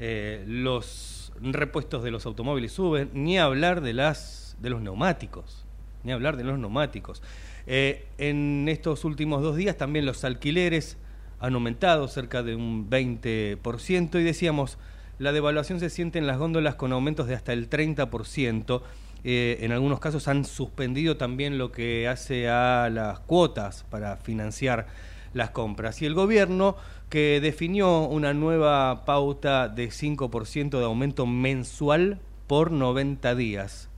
eh, 0.00 0.42
los 0.48 1.15
repuestos 1.42 2.02
de 2.02 2.10
los 2.10 2.26
automóviles 2.26 2.72
suben, 2.72 3.10
ni 3.12 3.38
hablar 3.38 3.80
de, 3.80 3.92
las, 3.92 4.56
de 4.60 4.70
los 4.70 4.80
neumáticos, 4.80 5.64
ni 6.04 6.12
hablar 6.12 6.36
de 6.36 6.44
los 6.44 6.58
neumáticos. 6.58 7.22
Eh, 7.66 8.06
en 8.18 8.68
estos 8.68 9.04
últimos 9.04 9.42
dos 9.42 9.56
días 9.56 9.76
también 9.76 10.06
los 10.06 10.24
alquileres 10.24 10.96
han 11.40 11.54
aumentado 11.54 12.08
cerca 12.08 12.42
de 12.42 12.54
un 12.54 12.88
20% 12.88 14.20
y 14.20 14.22
decíamos, 14.22 14.78
la 15.18 15.32
devaluación 15.32 15.80
se 15.80 15.90
siente 15.90 16.18
en 16.18 16.26
las 16.26 16.38
góndolas 16.38 16.74
con 16.74 16.92
aumentos 16.92 17.26
de 17.26 17.34
hasta 17.34 17.52
el 17.52 17.68
30%. 17.70 18.82
Eh, 19.24 19.58
en 19.62 19.72
algunos 19.72 19.98
casos 19.98 20.28
han 20.28 20.44
suspendido 20.44 21.16
también 21.16 21.58
lo 21.58 21.72
que 21.72 22.06
hace 22.06 22.48
a 22.48 22.88
las 22.90 23.18
cuotas 23.20 23.84
para 23.90 24.16
financiar 24.16 24.86
las 25.34 25.50
compras. 25.50 26.00
Y 26.02 26.06
el 26.06 26.14
gobierno 26.14 26.76
que 27.08 27.40
definió 27.40 28.00
una 28.02 28.34
nueva 28.34 29.04
pauta 29.04 29.68
de 29.68 29.88
5% 29.88 30.78
de 30.78 30.84
aumento 30.84 31.26
mensual 31.26 32.20
por 32.46 32.72
90 32.72 33.34
días. 33.34 33.88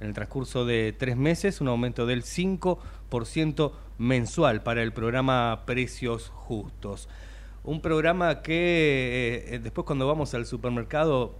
En 0.00 0.08
el 0.08 0.14
transcurso 0.14 0.64
de 0.64 0.92
tres 0.92 1.16
meses, 1.16 1.60
un 1.60 1.68
aumento 1.68 2.04
del 2.06 2.22
5% 2.22 3.72
mensual 3.98 4.62
para 4.62 4.82
el 4.82 4.92
programa 4.92 5.62
Precios 5.66 6.28
Justos. 6.34 7.08
Un 7.62 7.80
programa 7.80 8.42
que 8.42 9.46
eh, 9.48 9.58
después 9.58 9.86
cuando 9.86 10.06
vamos 10.06 10.34
al 10.34 10.44
supermercado, 10.44 11.34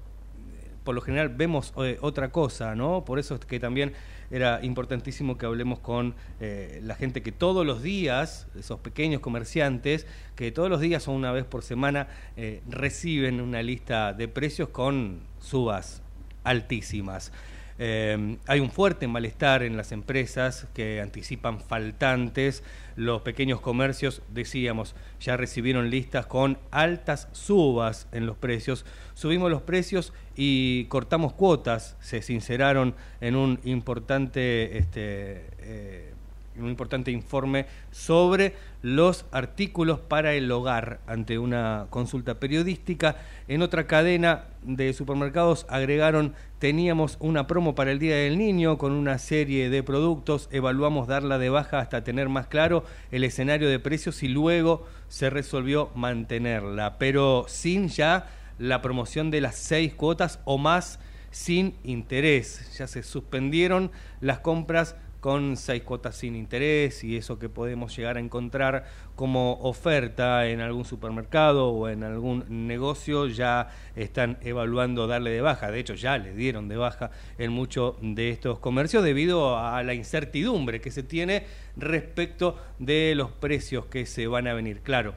por 0.85 0.95
lo 0.95 1.01
general 1.01 1.30
vemos 1.30 1.72
eh, 1.78 1.99
otra 2.03 2.30
cosa, 2.30 2.74
¿no? 2.74 3.05
Por 3.05 3.18
eso 3.18 3.35
es 3.35 3.41
que 3.41 3.59
también 3.59 3.95
era 4.30 4.61
importantísimo 4.62 5.39
que 5.39 5.47
hablemos 5.47 5.78
con 5.80 6.14
eh, 6.41 6.80
la 6.82 6.95
gente 6.95 7.22
que 7.22 7.32
todos 7.32 7.66
los 7.66 7.82
días, 7.82 8.47
esos 8.59 8.80
pequeños 8.80 9.20
comerciantes, 9.20 10.07
que 10.37 10.53
todos 10.53 10.68
los 10.68 10.80
días 10.80 11.09
o 11.09 11.12
una 11.12 11.32
vez 11.32 11.45
por 11.45 11.62
semana 11.62 12.09
eh, 12.37 12.62
reciben 12.68 13.41
una 13.41 13.62
lista 13.62 14.12
de 14.12 14.28
precios 14.28 14.68
con 14.68 15.20
subas 15.41 16.03
altísimas. 16.45 17.32
Eh, 17.79 18.37
hay 18.47 18.61
un 18.61 18.70
fuerte 18.70 19.09
malestar 19.09 19.62
en 19.62 19.77
las 19.77 19.93
empresas 19.93 20.68
que 20.75 21.01
anticipan 21.01 21.61
faltantes. 21.61 22.62
Los 22.97 23.22
pequeños 23.22 23.61
comercios, 23.61 24.22
decíamos, 24.29 24.95
ya 25.20 25.37
recibieron 25.37 25.91
listas 25.91 26.27
con 26.27 26.59
altas 26.70 27.29
subas 27.33 28.07
en 28.12 28.27
los 28.27 28.37
precios. 28.37 28.87
Subimos 29.14 29.51
los 29.51 29.62
precios 29.62 30.12
y 30.37 30.85
cortamos 30.85 31.33
cuotas. 31.33 31.97
Se 32.01 32.22
sinceraron 32.22 32.95
en 33.20 33.35
un 33.37 33.61
importante 33.64 34.79
este, 34.79 35.49
eh, 35.59 36.14
un 36.59 36.69
importante 36.69 37.11
informe 37.11 37.67
sobre 37.91 38.55
los 38.83 39.27
artículos 39.33 39.99
para 39.99 40.35
el 40.35 40.51
hogar 40.51 41.01
ante 41.07 41.39
una 41.39 41.87
consulta 41.91 42.39
periodística. 42.39 43.17
En 43.49 43.63
otra 43.63 43.87
cadena 43.87 44.45
de 44.63 44.93
supermercados 44.93 45.67
agregaron, 45.69 46.35
teníamos 46.59 47.17
una 47.21 47.47
promo 47.47 47.75
para 47.75 47.93
el 47.93 47.99
Día 47.99 48.17
del 48.17 48.39
Niño 48.39 48.79
con 48.79 48.93
una 48.93 49.19
serie 49.19 49.71
de 49.71 49.83
productos, 49.83 50.49
evaluamos 50.53 51.09
darla 51.09 51.39
de 51.39 51.51
baja 51.51 51.79
hasta 51.79 52.05
tener 52.05 52.29
más 52.29 52.47
claro 52.47 52.85
el 53.11 53.25
escenario 53.25 53.69
de 53.69 53.79
precios 53.79 54.23
y 54.23 54.29
luego 54.29 54.87
se 55.09 55.31
resolvió 55.31 55.91
mantenerla, 55.95 56.99
pero 56.99 57.45
sin 57.49 57.89
ya 57.89 58.29
la 58.59 58.83
promoción 58.83 59.31
de 59.31 59.41
las 59.41 59.57
seis 59.57 59.95
cuotas 59.95 60.41
o 60.45 60.59
más 60.59 61.01
sin 61.31 61.75
interés. 61.83 62.77
Ya 62.79 62.87
se 62.87 63.03
suspendieron 63.03 63.91
las 64.21 64.39
compras 64.39 64.95
con 65.25 65.57
seis 65.57 65.83
cuotas 65.83 66.16
sin 66.16 66.37
interés 66.37 67.03
y 67.03 67.16
eso 67.16 67.39
que 67.39 67.49
podemos 67.49 67.97
llegar 67.97 68.18
a 68.18 68.20
encontrar 68.20 68.85
como 69.16 69.55
oferta 69.62 70.47
en 70.49 70.61
algún 70.61 70.85
supermercado 70.85 71.70
o 71.70 71.89
en 71.89 72.05
algún 72.05 72.66
negocio 72.66 73.27
ya 73.29 73.70
están 73.97 74.37
evaluando 74.43 75.07
darle 75.07 75.31
de 75.31 75.41
baja. 75.41 75.70
De 75.70 75.81
hecho, 75.81 75.95
ya 75.95 76.18
le 76.18 76.35
dieron 76.35 76.68
de 76.68 76.77
baja 76.77 77.11
en 77.39 77.53
muchos 77.53 77.95
de 78.03 78.29
estos 78.29 78.59
comercios 78.59 79.03
debido 79.03 79.59
a 79.59 79.83
la 79.83 79.95
incertidumbre 79.95 80.83
que 80.83 80.91
se 80.91 81.03
tiene 81.03 81.47
respecto 81.75 82.59
de 82.79 83.14
los 83.16 83.31
precios 83.31 83.87
que 83.87 84.05
se 84.05 84.27
van 84.27 84.47
a 84.47 84.53
venir. 84.53 84.83
Claro, 84.83 85.14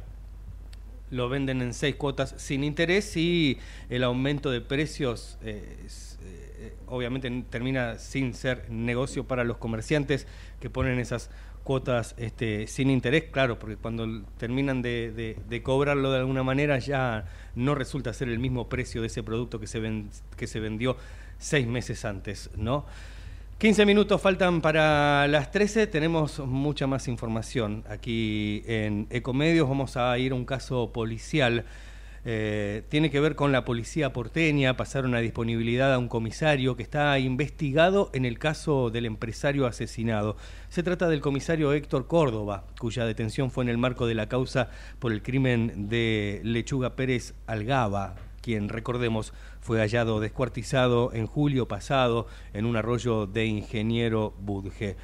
lo 1.12 1.28
venden 1.28 1.62
en 1.62 1.74
seis 1.74 1.98
cuotas 1.98 2.34
sin 2.38 2.64
interés 2.64 3.18
y 3.18 3.58
el 3.90 4.06
aumento 4.06 4.52
de 4.52 4.62
precios 4.62 5.38
eh, 5.44 5.86
eh, 6.22 6.47
obviamente 6.88 7.30
termina 7.50 7.98
sin 7.98 8.34
ser 8.34 8.70
negocio 8.70 9.28
para 9.28 9.44
los 9.44 9.58
comerciantes 9.58 10.28
que 10.60 10.70
ponen 10.70 11.00
esas 11.00 11.30
cuotas 11.68 12.16
este, 12.18 12.66
sin 12.68 12.90
interés, 12.90 13.26
claro, 13.30 13.60
porque 13.60 13.76
cuando 13.76 14.24
terminan 14.38 14.82
de, 14.82 15.62
cobrarlo 15.64 16.14
de 16.14 16.20
alguna 16.20 16.42
manera 16.42 16.80
ya 16.80 17.26
no 17.56 17.76
resulta 17.76 18.14
ser 18.14 18.30
el 18.30 18.40
mismo 18.40 18.70
precio 18.70 19.02
de 19.02 19.08
ese 19.08 19.22
producto 19.22 19.60
que 19.60 19.68
se, 19.68 19.82
que 20.38 20.48
se 20.48 20.62
vendió 20.62 20.96
seis 21.38 21.68
meses 21.68 22.06
antes, 22.06 22.50
¿no? 22.56 22.86
15 23.58 23.86
minutos 23.86 24.22
faltan 24.22 24.62
para 24.62 25.28
las 25.28 25.52
13, 25.52 25.88
tenemos 25.88 26.40
mucha 26.40 26.88
más 26.88 27.08
información 27.08 27.84
aquí 27.90 28.64
en 28.68 29.08
Ecomedios, 29.10 29.68
vamos 29.68 29.98
a 29.98 30.18
ir 30.20 30.32
a 30.32 30.36
un 30.36 30.46
caso 30.46 30.94
policial 30.94 31.66
eh, 32.26 32.84
tiene 32.90 33.10
que 33.10 33.20
ver 33.20 33.36
con 33.36 33.52
la 33.52 33.66
policía 33.66 34.14
porteña, 34.14 34.78
pasaron 34.78 35.16
a 35.16 35.20
disponibilidad 35.20 35.94
a 35.94 35.98
un 35.98 36.08
comisario 36.08 36.76
que 36.76 36.84
está 36.84 37.18
investigado 37.20 38.10
en 38.14 38.26
el 38.26 38.40
caso 38.40 38.90
del 38.90 39.06
empresario 39.06 39.66
asesinado. 39.66 40.38
Se 40.70 40.84
trata 40.84 41.08
del 41.08 41.22
comisario 41.22 41.74
Héctor 41.74 42.08
Córdoba, 42.08 42.66
cuya 42.80 43.06
detención 43.06 43.52
fue 43.52 43.64
en 43.64 43.70
el 43.70 43.78
marco 43.78 44.08
de 44.08 44.16
la 44.16 44.28
causa 44.28 44.70
por 45.00 45.12
el 45.12 45.22
crimen 45.22 45.90
de 45.90 46.42
Lechuga 46.44 46.96
Pérez 46.96 47.34
Algaba, 47.46 48.16
quien, 48.42 48.70
recordemos, 48.70 49.34
fue 49.60 49.80
hallado 49.80 50.22
descuartizado 50.22 51.12
en 51.14 51.28
julio 51.28 51.68
pasado 51.68 52.28
en 52.54 52.66
un 52.66 52.78
arroyo 52.78 53.28
de 53.28 53.46
Ingeniero 53.46 54.34
Budge. 54.40 54.96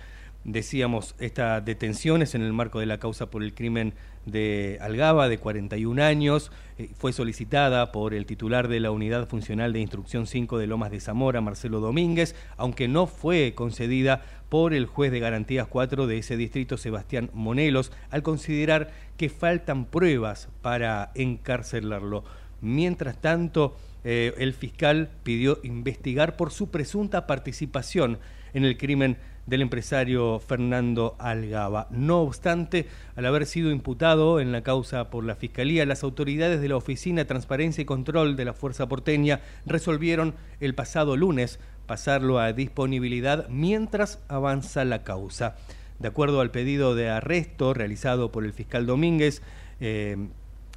Decíamos, 0.46 1.16
esta 1.20 1.62
detención 1.62 2.22
es 2.22 2.36
en 2.36 2.42
el 2.42 2.52
marco 2.52 2.82
de 2.82 2.86
la 2.86 2.98
causa 2.98 3.28
por 3.28 3.44
el 3.44 3.54
crimen 3.54 3.94
de 4.26 4.78
Algaba, 4.82 5.30
de 5.30 5.38
41 5.38 6.04
años, 6.04 6.52
eh, 6.78 6.90
fue 6.98 7.14
solicitada 7.14 7.94
por 7.94 8.14
el 8.14 8.26
titular 8.26 8.68
de 8.68 8.82
la 8.82 8.92
Unidad 8.92 9.28
Funcional 9.28 9.72
de 9.72 9.80
Instrucción 9.80 10.28
5 10.28 10.58
de 10.58 10.68
Lomas 10.68 10.92
de 10.92 11.00
Zamora, 11.00 11.40
Marcelo 11.40 11.80
Domínguez, 11.80 12.36
aunque 12.58 12.90
no 12.90 13.08
fue 13.08 13.54
concedida 13.56 14.22
por 14.50 14.74
el 14.74 14.86
juez 14.86 15.14
de 15.14 15.22
garantías 15.22 15.68
4 15.68 16.08
de 16.08 16.18
ese 16.18 16.36
distrito, 16.36 16.76
Sebastián 16.78 17.30
Monelos, 17.34 17.94
al 18.10 18.22
considerar 18.22 18.92
que 19.16 19.30
faltan 19.30 19.86
pruebas 19.86 20.50
para 20.62 21.12
encarcelarlo. 21.16 22.26
Mientras 22.60 23.20
tanto, 23.22 23.78
eh, 24.04 24.34
el 24.38 24.54
fiscal 24.54 25.10
pidió 25.24 25.60
investigar 25.64 26.36
por 26.36 26.52
su 26.52 26.70
presunta 26.70 27.28
participación 27.28 28.20
en 28.54 28.66
el 28.66 28.78
crimen 28.78 29.18
del 29.46 29.62
empresario 29.62 30.40
Fernando 30.40 31.16
Algaba. 31.20 31.88
No 31.92 32.22
obstante, 32.22 32.88
al 33.16 33.26
haber 33.26 33.46
sido 33.46 33.72
imputado 33.72 34.40
en 34.40 34.52
la 34.52 34.64
causa 34.64 35.10
por 35.10 35.24
la 35.24 35.36
Fiscalía, 35.36 35.86
las 35.86 36.04
autoridades 36.04 36.62
de 36.62 36.70
la 36.70 36.78
Oficina 36.78 37.26
Transparencia 37.26 37.82
y 37.82 37.86
Control 37.86 38.36
de 38.36 38.46
la 38.46 38.54
Fuerza 38.54 38.88
Porteña 38.88 39.42
resolvieron 39.66 40.36
el 40.60 40.76
pasado 40.76 41.18
lunes 41.18 41.60
pasarlo 41.86 42.40
a 42.40 42.54
disponibilidad 42.54 43.50
mientras 43.50 44.20
avanza 44.30 44.86
la 44.86 45.04
causa. 45.04 45.58
De 46.00 46.08
acuerdo 46.08 46.42
al 46.42 46.52
pedido 46.52 46.96
de 46.96 47.10
arresto 47.10 47.74
realizado 47.74 48.32
por 48.32 48.46
el 48.46 48.54
fiscal 48.54 48.86
Domínguez, 48.86 49.42
eh, 49.80 50.18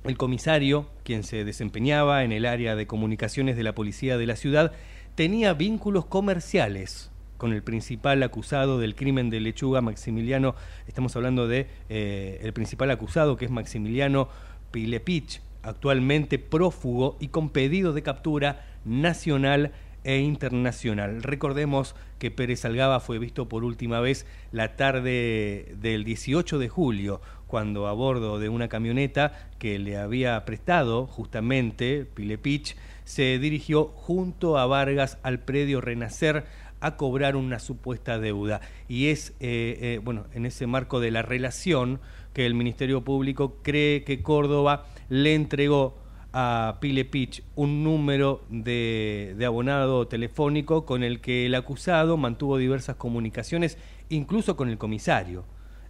el 0.05 0.17
comisario, 0.17 0.89
quien 1.05 1.25
se 1.25 1.45
desempeñaba 1.45 2.23
en 2.25 2.33
el 2.33 2.47
área 2.47 2.77
de 2.77 2.87
comunicaciones 2.87 3.57
de 3.57 3.63
la 3.63 3.75
policía 3.75 4.19
de 4.19 4.27
la 4.27 4.37
ciudad, 4.37 4.73
tenía 5.15 5.55
vínculos 5.55 6.07
comerciales 6.07 7.11
con 7.37 7.53
el 7.53 7.63
principal 7.63 8.23
acusado 8.23 8.79
del 8.79 8.95
crimen 8.95 9.31
de 9.31 9.41
Lechuga, 9.41 9.81
Maximiliano, 9.81 10.55
estamos 10.87 11.17
hablando 11.17 11.49
de 11.49 11.67
eh, 11.89 12.41
el 12.43 12.53
principal 12.53 12.91
acusado 12.91 13.37
que 13.37 13.45
es 13.45 13.51
Maximiliano 13.51 14.29
Pilepich, 14.71 15.41
actualmente 15.63 16.39
prófugo 16.39 17.17
y 17.21 17.29
con 17.29 17.51
pedido 17.51 17.93
de 17.93 18.03
captura 18.03 18.67
nacional 18.85 19.73
e 20.05 20.19
internacional. 20.19 21.23
Recordemos 21.23 21.97
que 22.21 22.31
Pérez 22.31 22.65
Algaba 22.65 23.01
fue 23.01 23.19
visto 23.19 23.49
por 23.49 23.65
última 23.65 24.01
vez 24.01 24.25
la 24.53 24.77
tarde 24.77 25.75
del 25.81 26.05
18 26.05 26.59
de 26.59 26.69
julio, 26.69 27.21
cuando 27.49 27.89
a 27.89 27.93
bordo 27.93 28.39
de 28.39 28.49
una 28.49 28.69
camioneta 28.69 29.49
que 29.59 29.79
le 29.79 29.97
había 29.97 30.45
prestado 30.45 31.07
justamente 31.07 32.05
Pilepich, 32.05 32.77
se 33.05 33.39
dirigió 33.39 33.87
junto 33.87 34.59
a 34.59 34.67
Vargas 34.67 35.19
al 35.23 35.41
predio 35.41 35.81
Renacer 35.81 36.45
a 36.81 36.97
cobrar 36.97 37.37
una 37.37 37.59
supuesta 37.59 38.19
deuda. 38.19 38.61
Y 38.89 39.09
es, 39.09 39.31
eh, 39.41 39.79
eh, 39.81 40.01
bueno, 40.03 40.27
en 40.35 40.47
ese 40.47 40.67
marco 40.67 41.01
de 41.01 41.11
la 41.11 41.23
relación 41.23 42.01
que 42.33 42.47
el 42.47 42.55
Ministerio 42.55 43.03
Público 43.03 43.59
cree 43.63 44.05
que 44.05 44.23
Córdoba 44.23 44.87
le 45.09 45.35
entregó 45.35 45.97
a 46.33 46.77
Pile 46.81 47.07
Pitch 47.07 47.43
un 47.55 47.83
número 47.83 48.45
de, 48.51 49.35
de, 49.39 49.47
abonado 49.47 50.07
telefónico 50.07 50.85
con 50.85 51.03
el 51.03 51.21
que 51.21 51.47
el 51.47 51.55
acusado 51.55 52.19
mantuvo 52.19 52.59
diversas 52.59 52.97
comunicaciones, 52.97 53.79
incluso 54.11 54.55
con 54.55 54.69
el 54.69 54.77
comisario, 54.77 55.45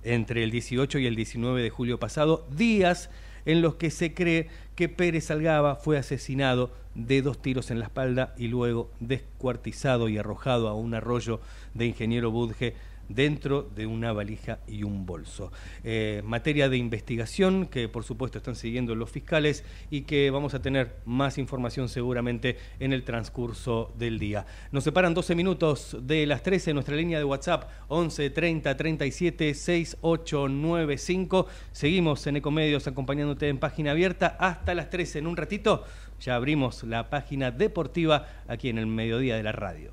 entre 0.05 0.45
el 0.45 0.53
18 0.53 1.01
y 1.01 1.07
el 1.07 1.17
19 1.17 1.63
de 1.63 1.71
julio 1.71 1.99
pasado, 1.99 2.47
días 2.57 3.11
en 3.47 3.63
los 3.63 3.77
que 3.77 3.91
se 3.91 4.13
cree 4.13 4.49
que 4.75 4.89
Pérez 4.89 5.31
Algaba 5.31 5.77
fue 5.77 5.97
asesinado 5.97 6.71
de 6.95 7.23
dos 7.23 7.41
tiros 7.41 7.71
en 7.71 7.79
la 7.79 7.87
espalda 7.87 8.35
y 8.37 8.49
luego 8.49 8.91
descuartizado 9.01 10.09
y 10.09 10.19
arrojado 10.19 10.69
a 10.69 10.75
un 10.75 10.95
arroyo 10.95 11.41
de 11.75 11.87
Ingeniero 11.87 12.31
Budge 12.31 12.75
dentro 13.09 13.63
de 13.75 13.87
una 13.87 14.13
valija 14.13 14.59
y 14.67 14.83
un 14.83 15.07
bolso. 15.07 15.53
Eh, 15.85 16.23
materia 16.25 16.69
de 16.69 16.77
investigación 16.77 17.67
que 17.67 17.89
por 17.89 18.05
supuesto 18.05 18.39
están 18.39 18.57
siguiendo 18.57 18.95
los 18.95 19.11
fiscales 19.11 19.65
y 19.91 20.03
que 20.03 20.31
vamos 20.31 20.55
a 20.55 20.63
tener 20.63 20.97
más 21.05 21.39
información 21.39 21.89
seguramente 21.89 22.57
en 22.81 22.93
el 22.93 23.05
transcurso 23.05 23.93
del 23.99 24.19
día. 24.19 24.47
Nos 24.73 24.85
separan 24.85 25.15
12 25.15 25.35
minutos 25.35 25.97
de 26.03 26.27
las 26.27 26.43
13 26.43 26.71
en 26.71 26.75
nuestra 26.75 26.97
línea 26.97 27.19
de 27.19 27.25
WhatsApp 27.25 27.71
11 27.89 28.31
30 28.31 28.77
37 28.77 29.55
6895. 29.55 31.47
Seguimos 31.73 32.27
en 32.27 32.37
Ecomedios 32.37 32.87
acompañándote 32.87 33.49
en 33.49 33.59
página 33.59 33.93
abierta 33.93 34.37
hasta 34.39 34.75
las 34.75 34.91
13 34.91 35.21
en 35.21 35.27
un 35.27 35.37
ratito. 35.37 35.85
Ya 36.21 36.35
abrimos 36.35 36.83
la 36.85 37.11
página 37.11 37.51
deportiva 37.51 38.27
aquí 38.49 38.69
en 38.69 38.79
el 38.79 38.87
mediodía 38.87 39.37
de 39.37 39.43
la 39.43 39.53
radio. 39.53 39.93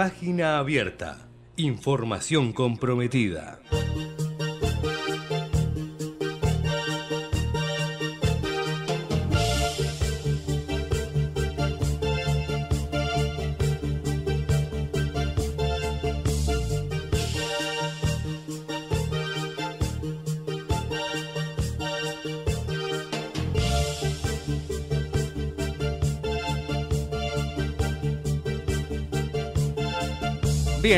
Página 0.00 0.56
abierta. 0.56 1.28
Información 1.58 2.54
comprometida. 2.54 3.59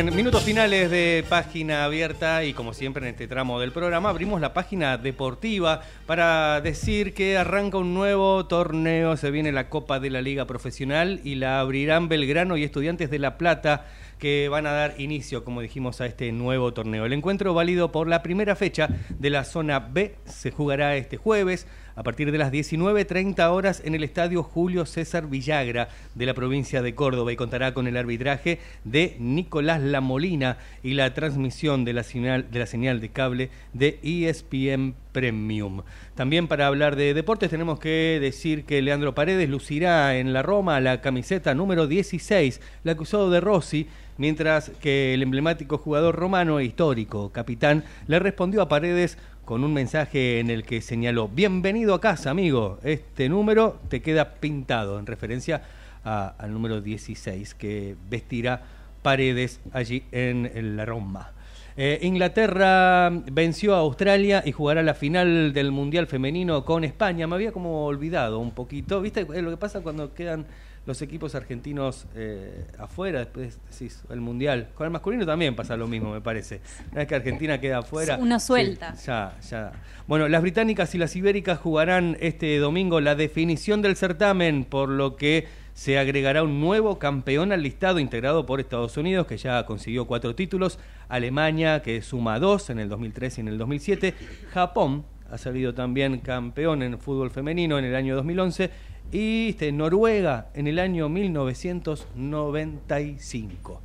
Bien, 0.03 0.17
minutos 0.17 0.43
finales 0.43 0.91
de 0.91 1.25
página 1.29 1.85
abierta 1.85 2.43
y 2.43 2.55
como 2.55 2.75
siempre 2.75 3.07
en 3.07 3.13
este 3.13 3.29
tramo 3.29 3.61
del 3.61 3.71
programa 3.71 4.09
abrimos 4.09 4.41
la 4.41 4.53
página 4.53 4.99
deportiva 4.99 5.83
para 6.07 6.61
decir 6.61 7.15
que 7.15 7.39
arranca 7.39 7.79
un 7.79 7.95
nuevo 7.95 8.45
torneo, 8.47 9.17
se 9.17 9.31
viene 9.31 9.53
la 9.53 9.69
Copa 9.69 10.01
de 10.01 10.11
la 10.11 10.21
Liga 10.21 10.45
Profesional 10.45 11.21
y 11.23 11.37
la 11.37 11.61
abrirán 11.61 12.09
Belgrano 12.09 12.57
y 12.57 12.65
Estudiantes 12.65 13.11
de 13.11 13.21
La 13.21 13.39
Plata 13.39 13.87
que 14.19 14.49
van 14.49 14.67
a 14.67 14.73
dar 14.73 15.01
inicio, 15.01 15.45
como 15.45 15.61
dijimos, 15.61 16.01
a 16.01 16.07
este 16.07 16.31
nuevo 16.33 16.73
torneo. 16.73 17.07
El 17.07 17.13
encuentro 17.13 17.55
válido 17.55 17.93
por 17.93 18.09
la 18.09 18.23
primera 18.23 18.57
fecha 18.57 18.89
de 19.09 19.31
la 19.31 19.45
zona 19.45 19.79
B 19.79 20.17
se 20.25 20.51
jugará 20.51 20.97
este 20.97 21.17
jueves 21.17 21.69
a 21.95 22.03
partir 22.03 22.33
de 22.33 22.39
las 22.39 22.53
19.30 22.53 23.51
horas 23.51 23.83
en 23.85 23.95
el 23.95 24.05
Estadio 24.05 24.43
Julio 24.43 24.87
César 24.87 25.29
Villagra 25.29 25.89
de 26.15 26.27
la 26.27 26.35
provincia 26.35 26.83
de 26.83 26.95
Córdoba 26.95 27.33
y 27.33 27.37
contará 27.37 27.75
con 27.75 27.87
el 27.87 27.97
arbitraje 27.97 28.59
de 28.85 29.17
Nicolás 29.19 29.81
Lamolina 29.81 30.59
y 30.83 30.95
la 30.95 31.15
transmisión 31.15 31.85
de 31.85 31.93
la 31.93 32.03
señal 32.03 32.51
de, 32.51 32.59
la 32.59 32.67
señal 32.67 33.01
de 33.01 33.09
cable 33.11 33.51
de 33.73 33.99
ESPN 34.03 34.95
Premium. 35.13 35.83
También 36.15 36.49
para 36.49 36.67
hablar 36.67 36.97
de 36.97 37.15
deportes 37.15 37.51
tenemos 37.51 37.79
que 37.79 38.19
decir 38.21 38.65
que 38.65 38.83
Leandro 38.83 39.15
Paredes 39.15 39.49
lucirá 39.49 40.17
en 40.17 40.33
la 40.33 40.43
Roma 40.43 40.81
la 40.81 41.01
camiseta 41.01 41.55
número 41.55 41.87
16, 41.87 42.61
la 42.85 42.93
acusado 42.93 43.31
de 43.31 43.41
Rossi, 43.41 43.89
mientras 44.19 44.71
que 44.81 45.15
el 45.15 45.23
emblemático 45.23 45.79
jugador 45.79 46.15
romano 46.15 46.59
e 46.59 46.65
histórico 46.65 47.31
capitán 47.31 47.85
le 48.07 48.19
respondió 48.19 48.63
a 48.63 48.69
Paredes 48.69 49.19
con 49.45 49.65
un 49.65 49.73
mensaje 49.75 50.39
en 50.39 50.51
el 50.51 50.65
que 50.65 50.81
señaló, 50.81 51.29
bienvenido 51.29 51.95
a 51.95 52.01
casa, 52.01 52.31
amigo, 52.31 52.79
este 52.85 53.29
número 53.29 53.81
te 53.89 54.01
queda 54.01 54.35
pintado, 54.35 54.99
en 54.99 55.07
referencia 55.07 55.63
al 56.05 56.53
número 56.53 56.81
16 56.81 57.55
que 57.55 57.97
vestirá 58.09 58.63
Paredes 59.03 59.61
allí 59.73 60.05
en, 60.13 60.77
la 60.77 60.85
Roma. 60.85 61.33
Eh, 61.77 61.99
Inglaterra 62.03 63.11
venció 63.11 63.75
a 63.75 63.79
Australia 63.79 64.43
y 64.47 64.53
jugará 64.53 64.83
la 64.83 64.95
final 64.95 65.53
del 65.53 65.73
Mundial 65.73 66.07
Femenino 66.07 66.65
con 66.65 66.85
España. 66.85 67.27
Me 67.27 67.35
había 67.35 67.51
como 67.51 67.87
olvidado 67.87 68.39
un 68.39 68.53
poquito. 68.53 69.01
¿Viste 69.01 69.25
lo 69.25 69.51
que 69.51 69.57
pasa 69.57 69.81
cuando 69.81 70.15
quedan 70.15 70.47
los 70.87 71.01
equipos 71.03 71.35
argentinos 71.35 72.07
eh, 72.15 72.67
afuera? 72.79 73.21
Después 73.21 73.59
decís, 73.71 74.03
el 74.11 74.21
Mundial. 74.21 74.69
Con 74.75 74.87
el 74.87 74.91
masculino 74.91 75.25
también 75.27 75.55
pasa 75.55 75.77
lo 75.77 75.87
mismo, 75.87 76.13
me 76.13 76.21
parece. 76.21 76.61
Una 76.91 77.01
vez 77.01 77.09
que 77.09 77.15
Argentina 77.15 77.61
queda 77.61 77.79
afuera. 77.79 78.19
Uno 78.21 78.41
suelta. 78.41 78.95
sí, 78.97 79.07
ya, 79.07 79.37
ya. 79.49 79.73
Bueno, 80.07 80.29
las 80.29 80.43
británicas 80.43 80.95
y 80.95 80.99
las 80.99 81.15
ibéricas 81.17 81.59
jugarán 81.59 82.17
este 82.21 82.59
domingo 82.59 83.01
la 83.01 83.15
definición 83.15 83.83
del 83.83 83.97
certamen, 83.97 84.65
por 84.65 84.89
lo 84.89 85.17
que 85.17 85.47
se 85.75 85.99
agregará 85.99 86.43
un 86.43 86.61
nuevo 86.61 86.99
campeón 86.99 87.53
al 87.53 87.63
listado 87.63 87.99
integrado 87.99 88.45
por 88.47 88.61
Estados 88.61 88.97
Unidos, 88.97 89.27
que 89.27 89.37
ya 89.39 89.65
consiguió 89.65 90.07
cuatro 90.07 90.35
títulos, 90.35 90.79
Alemania, 91.09 91.83
que 91.83 92.03
suma 92.03 92.39
dos 92.39 92.71
en 92.71 92.79
el 92.79 92.89
2003 92.89 93.39
y 93.39 93.41
en 93.41 93.49
el 93.49 93.59
2007, 93.59 94.15
Japón 94.53 95.05
ha 95.31 95.39
salido 95.39 95.73
también 95.73 96.19
campeón 96.19 96.83
en 96.83 96.99
fútbol 96.99 97.31
femenino 97.31 97.79
en 97.79 97.87
el 97.87 97.95
año 97.95 98.15
2011 98.17 98.71
y 99.13 99.51
este, 99.51 99.71
Noruega 99.73 100.49
en 100.55 100.67
el 100.67 100.79
año 100.79 101.09
1995. 101.09 103.81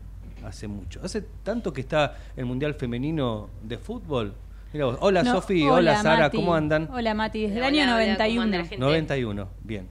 Hace 0.45 0.67
mucho. 0.67 0.99
Hace 1.03 1.23
tanto 1.43 1.73
que 1.73 1.81
está 1.81 2.15
el 2.35 2.45
Mundial 2.45 2.73
Femenino 2.75 3.49
de 3.63 3.77
Fútbol. 3.77 4.33
Mirá 4.73 4.85
vos. 4.85 4.97
Hola 5.01 5.23
No, 5.23 5.33
Sofi, 5.33 5.63
hola, 5.63 6.01
Sara, 6.01 6.25
Mati. 6.25 6.37
¿cómo 6.37 6.53
andan? 6.55 6.89
Hola 6.91 7.13
Mati, 7.13 7.41
desde 7.41 7.55
el 7.55 7.59
Hola, 7.59 7.67
año 7.67 7.83
hola, 7.83 7.91
¿cómo 7.93 8.05
91. 8.07 8.41
anda 8.43 8.57
la 8.57 8.63
gente? 8.65 8.85
91, 8.85 9.49
bien. 9.63 9.87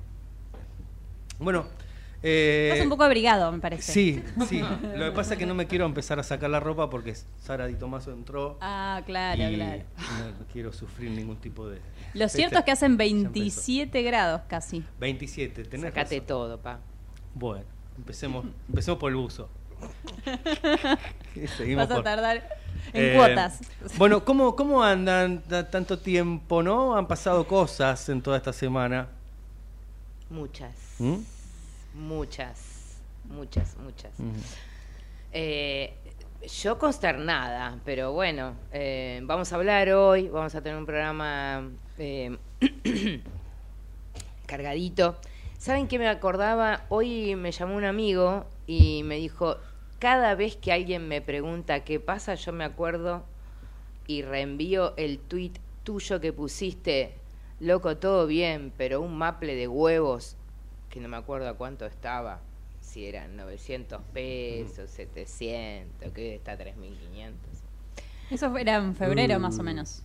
Bueno, 1.39 1.67
eh, 2.23 2.69
Estás 2.73 2.85
un 2.85 2.91
poco 2.91 3.05
abrigado, 3.05 3.51
me 3.53 3.59
parece. 3.61 3.93
Sí, 3.93 4.23
sí. 4.49 4.61
Lo 4.61 5.05
que 5.07 5.13
pasa 5.13 5.35
es 5.35 5.39
que 5.39 5.47
no 5.47 5.55
me 5.55 5.67
quiero 5.67 5.85
empezar 5.87 6.19
a 6.19 6.23
sacar 6.23 6.51
la 6.51 6.61
ropa 6.61 6.89
porque 6.91 7.15
Sara 7.43 7.67
Di 7.67 7.75
Tomaso 7.75 8.13
entró. 8.13 8.57
Ah, 8.61 9.03
claro, 9.07 9.49
y 9.51 9.55
claro. 9.55 9.83
No 10.39 10.47
quiero 10.53 10.73
sufrir 10.73 11.11
ningún 11.11 11.37
tipo 11.37 11.69
de. 11.69 11.79
Lo 12.15 12.29
cierto 12.29 12.57
Este, 12.57 12.59
es 12.61 12.65
que 12.65 12.73
hacen 12.73 12.97
ya 12.99 13.05
empezó. 13.05 13.33
27 13.33 14.03
grados 14.03 14.41
casi. 14.49 14.83
27, 14.99 15.65
tenés 15.65 15.87
Sacate 15.91 16.17
razón. 16.17 16.27
todo, 16.27 16.59
pa. 16.61 16.81
Bueno, 17.35 17.65
empecemos, 17.99 18.47
empecemos 18.69 18.99
por 18.99 19.11
el 19.11 19.17
buzo. 19.17 19.49
Vas 21.77 21.91
a 21.91 21.95
por- 21.95 22.03
tardar 22.05 22.49
en 22.93 23.05
Eh, 23.05 23.15
cuotas. 23.17 23.61
Bueno, 23.99 24.25
¿cómo, 24.25 24.57
¿cómo 24.57 24.83
andan 24.83 25.43
ta- 25.43 25.69
tanto 25.69 25.99
tiempo, 25.99 26.63
no? 26.63 26.97
Han 26.97 27.07
pasado 27.07 27.47
cosas 27.47 28.09
en 28.09 28.23
toda 28.23 28.39
esta 28.39 28.53
semana. 28.55 29.09
Muchas. 30.31 30.73
¿Mm? 30.99 31.17
Muchas. 31.97 33.01
Muchas, 33.25 33.77
muchas. 33.79 34.13
Eh, 35.33 35.95
yo 36.47 36.79
consternada, 36.79 37.79
pero 37.85 38.13
bueno, 38.13 38.55
eh, 38.71 39.21
vamos 39.25 39.53
a 39.53 39.57
hablar 39.57 39.89
hoy, 39.91 40.29
vamos 40.29 40.55
a 40.55 40.63
tener 40.63 40.79
un 40.79 40.87
programa 40.87 41.71
eh, 41.99 42.37
cargadito. 44.47 45.17
¿Saben 45.59 45.89
qué 45.89 45.99
me 45.99 46.09
acordaba? 46.09 46.85
Hoy 46.91 47.35
me 47.35 47.51
llamó 47.51 47.75
un 47.77 47.85
amigo 47.85 48.45
y 48.67 49.03
me 49.03 49.17
dijo, 49.17 49.57
cada 49.99 50.35
vez 50.35 50.57
que 50.57 50.73
alguien 50.73 51.09
me 51.09 51.23
pregunta 51.23 51.83
qué 51.83 51.99
pasa, 51.99 52.35
yo 52.35 52.53
me 52.53 52.65
acuerdo 52.65 53.25
y 54.07 54.23
reenvío 54.23 54.95
el 54.97 55.19
tweet 55.19 55.53
tuyo 55.83 56.21
que 56.21 56.33
pusiste, 56.33 57.15
loco, 57.59 57.97
todo 57.97 58.27
bien, 58.27 58.73
pero 58.77 59.01
un 59.01 59.17
maple 59.17 59.55
de 59.55 59.67
huevos, 59.67 60.37
que 60.97 61.03
no 61.03 61.09
me 61.11 61.19
acuerdo 61.19 61.47
a 61.47 61.53
cuánto 61.53 61.85
estaba, 61.85 62.41
si 62.81 63.07
eran 63.07 63.37
900 63.37 64.01
pesos, 64.15 64.89
700, 64.89 66.11
que 66.13 66.37
está 66.37 66.57
3500. 66.57 67.37
Eso 68.31 68.57
era 68.57 68.77
en 68.77 68.97
febrero 68.97 69.37
Uh. 69.37 69.41
más 69.41 69.59
o 69.59 69.63
menos. 69.63 70.03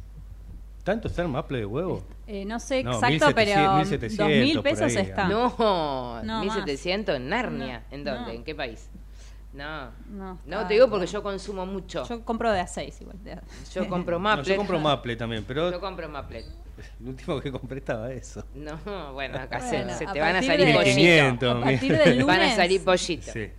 ¿Tanto 0.83 1.07
está 1.07 1.21
el 1.21 1.29
maple 1.29 1.59
de 1.59 1.65
huevo? 1.65 2.03
Eh, 2.27 2.43
no 2.43 2.59
sé 2.59 2.83
No, 2.83 2.91
exacto, 2.95 3.07
1700, 3.07 3.33
pero 3.35 3.75
1700 3.77 4.17
2000 4.17 4.53
por 4.55 4.63
pesos 4.63 4.81
ahí, 4.81 4.97
está. 4.97 5.27
No, 5.29 6.21
No, 6.23 6.41
1700 6.41 7.15
en 7.15 7.29
Narnia. 7.29 7.85
No, 7.89 7.95
¿En 7.95 8.03
dónde? 8.03 8.21
no. 8.23 8.29
¿En 8.31 8.43
qué 8.43 8.53
país? 8.53 8.89
No. 9.53 9.91
No, 10.45 10.67
te 10.67 10.73
digo 10.73 10.89
porque 10.89 11.07
yo 11.07 11.23
consumo 11.23 11.65
mucho. 11.65 12.03
Yo, 12.03 12.17
Yo 12.17 12.25
compro 12.25 12.51
de 12.51 12.59
a 12.59 12.67
6 12.67 12.99
igual. 12.99 13.23
de 13.23 13.33
a- 13.33 13.41
compro 13.89 14.15
No, 14.17 14.23
Maple. 14.23 14.43
yo 14.43 14.57
compro 14.57 14.77
maple 14.79 15.15
también, 15.15 15.45
pero 15.47 15.71
Yo 15.71 15.79
compro 15.79 16.09
Maple. 16.09 16.43
el 17.01 17.07
último 17.07 17.39
que 17.41 17.51
compré 17.51 17.79
estaba 17.79 18.11
eso. 18.11 18.45
No, 18.53 19.13
bueno, 19.13 19.37
acá 19.39 19.59
se- 19.59 19.77
Bueno, 19.77 19.97
se, 19.97 20.05
te 20.07 20.19
van 20.19 20.35
a 20.35 20.41
salir 20.43 20.65
de- 20.67 20.73
pollitos. 20.73 20.95
1500. 20.95 21.55
A 21.55 21.61
partir 21.65 21.97
del 21.97 22.19
lunes. 22.19 22.25
Van 22.27 22.41
a 22.41 22.55
salir 22.55 22.83
pollitos. 22.83 23.33
Sí. 23.33 23.49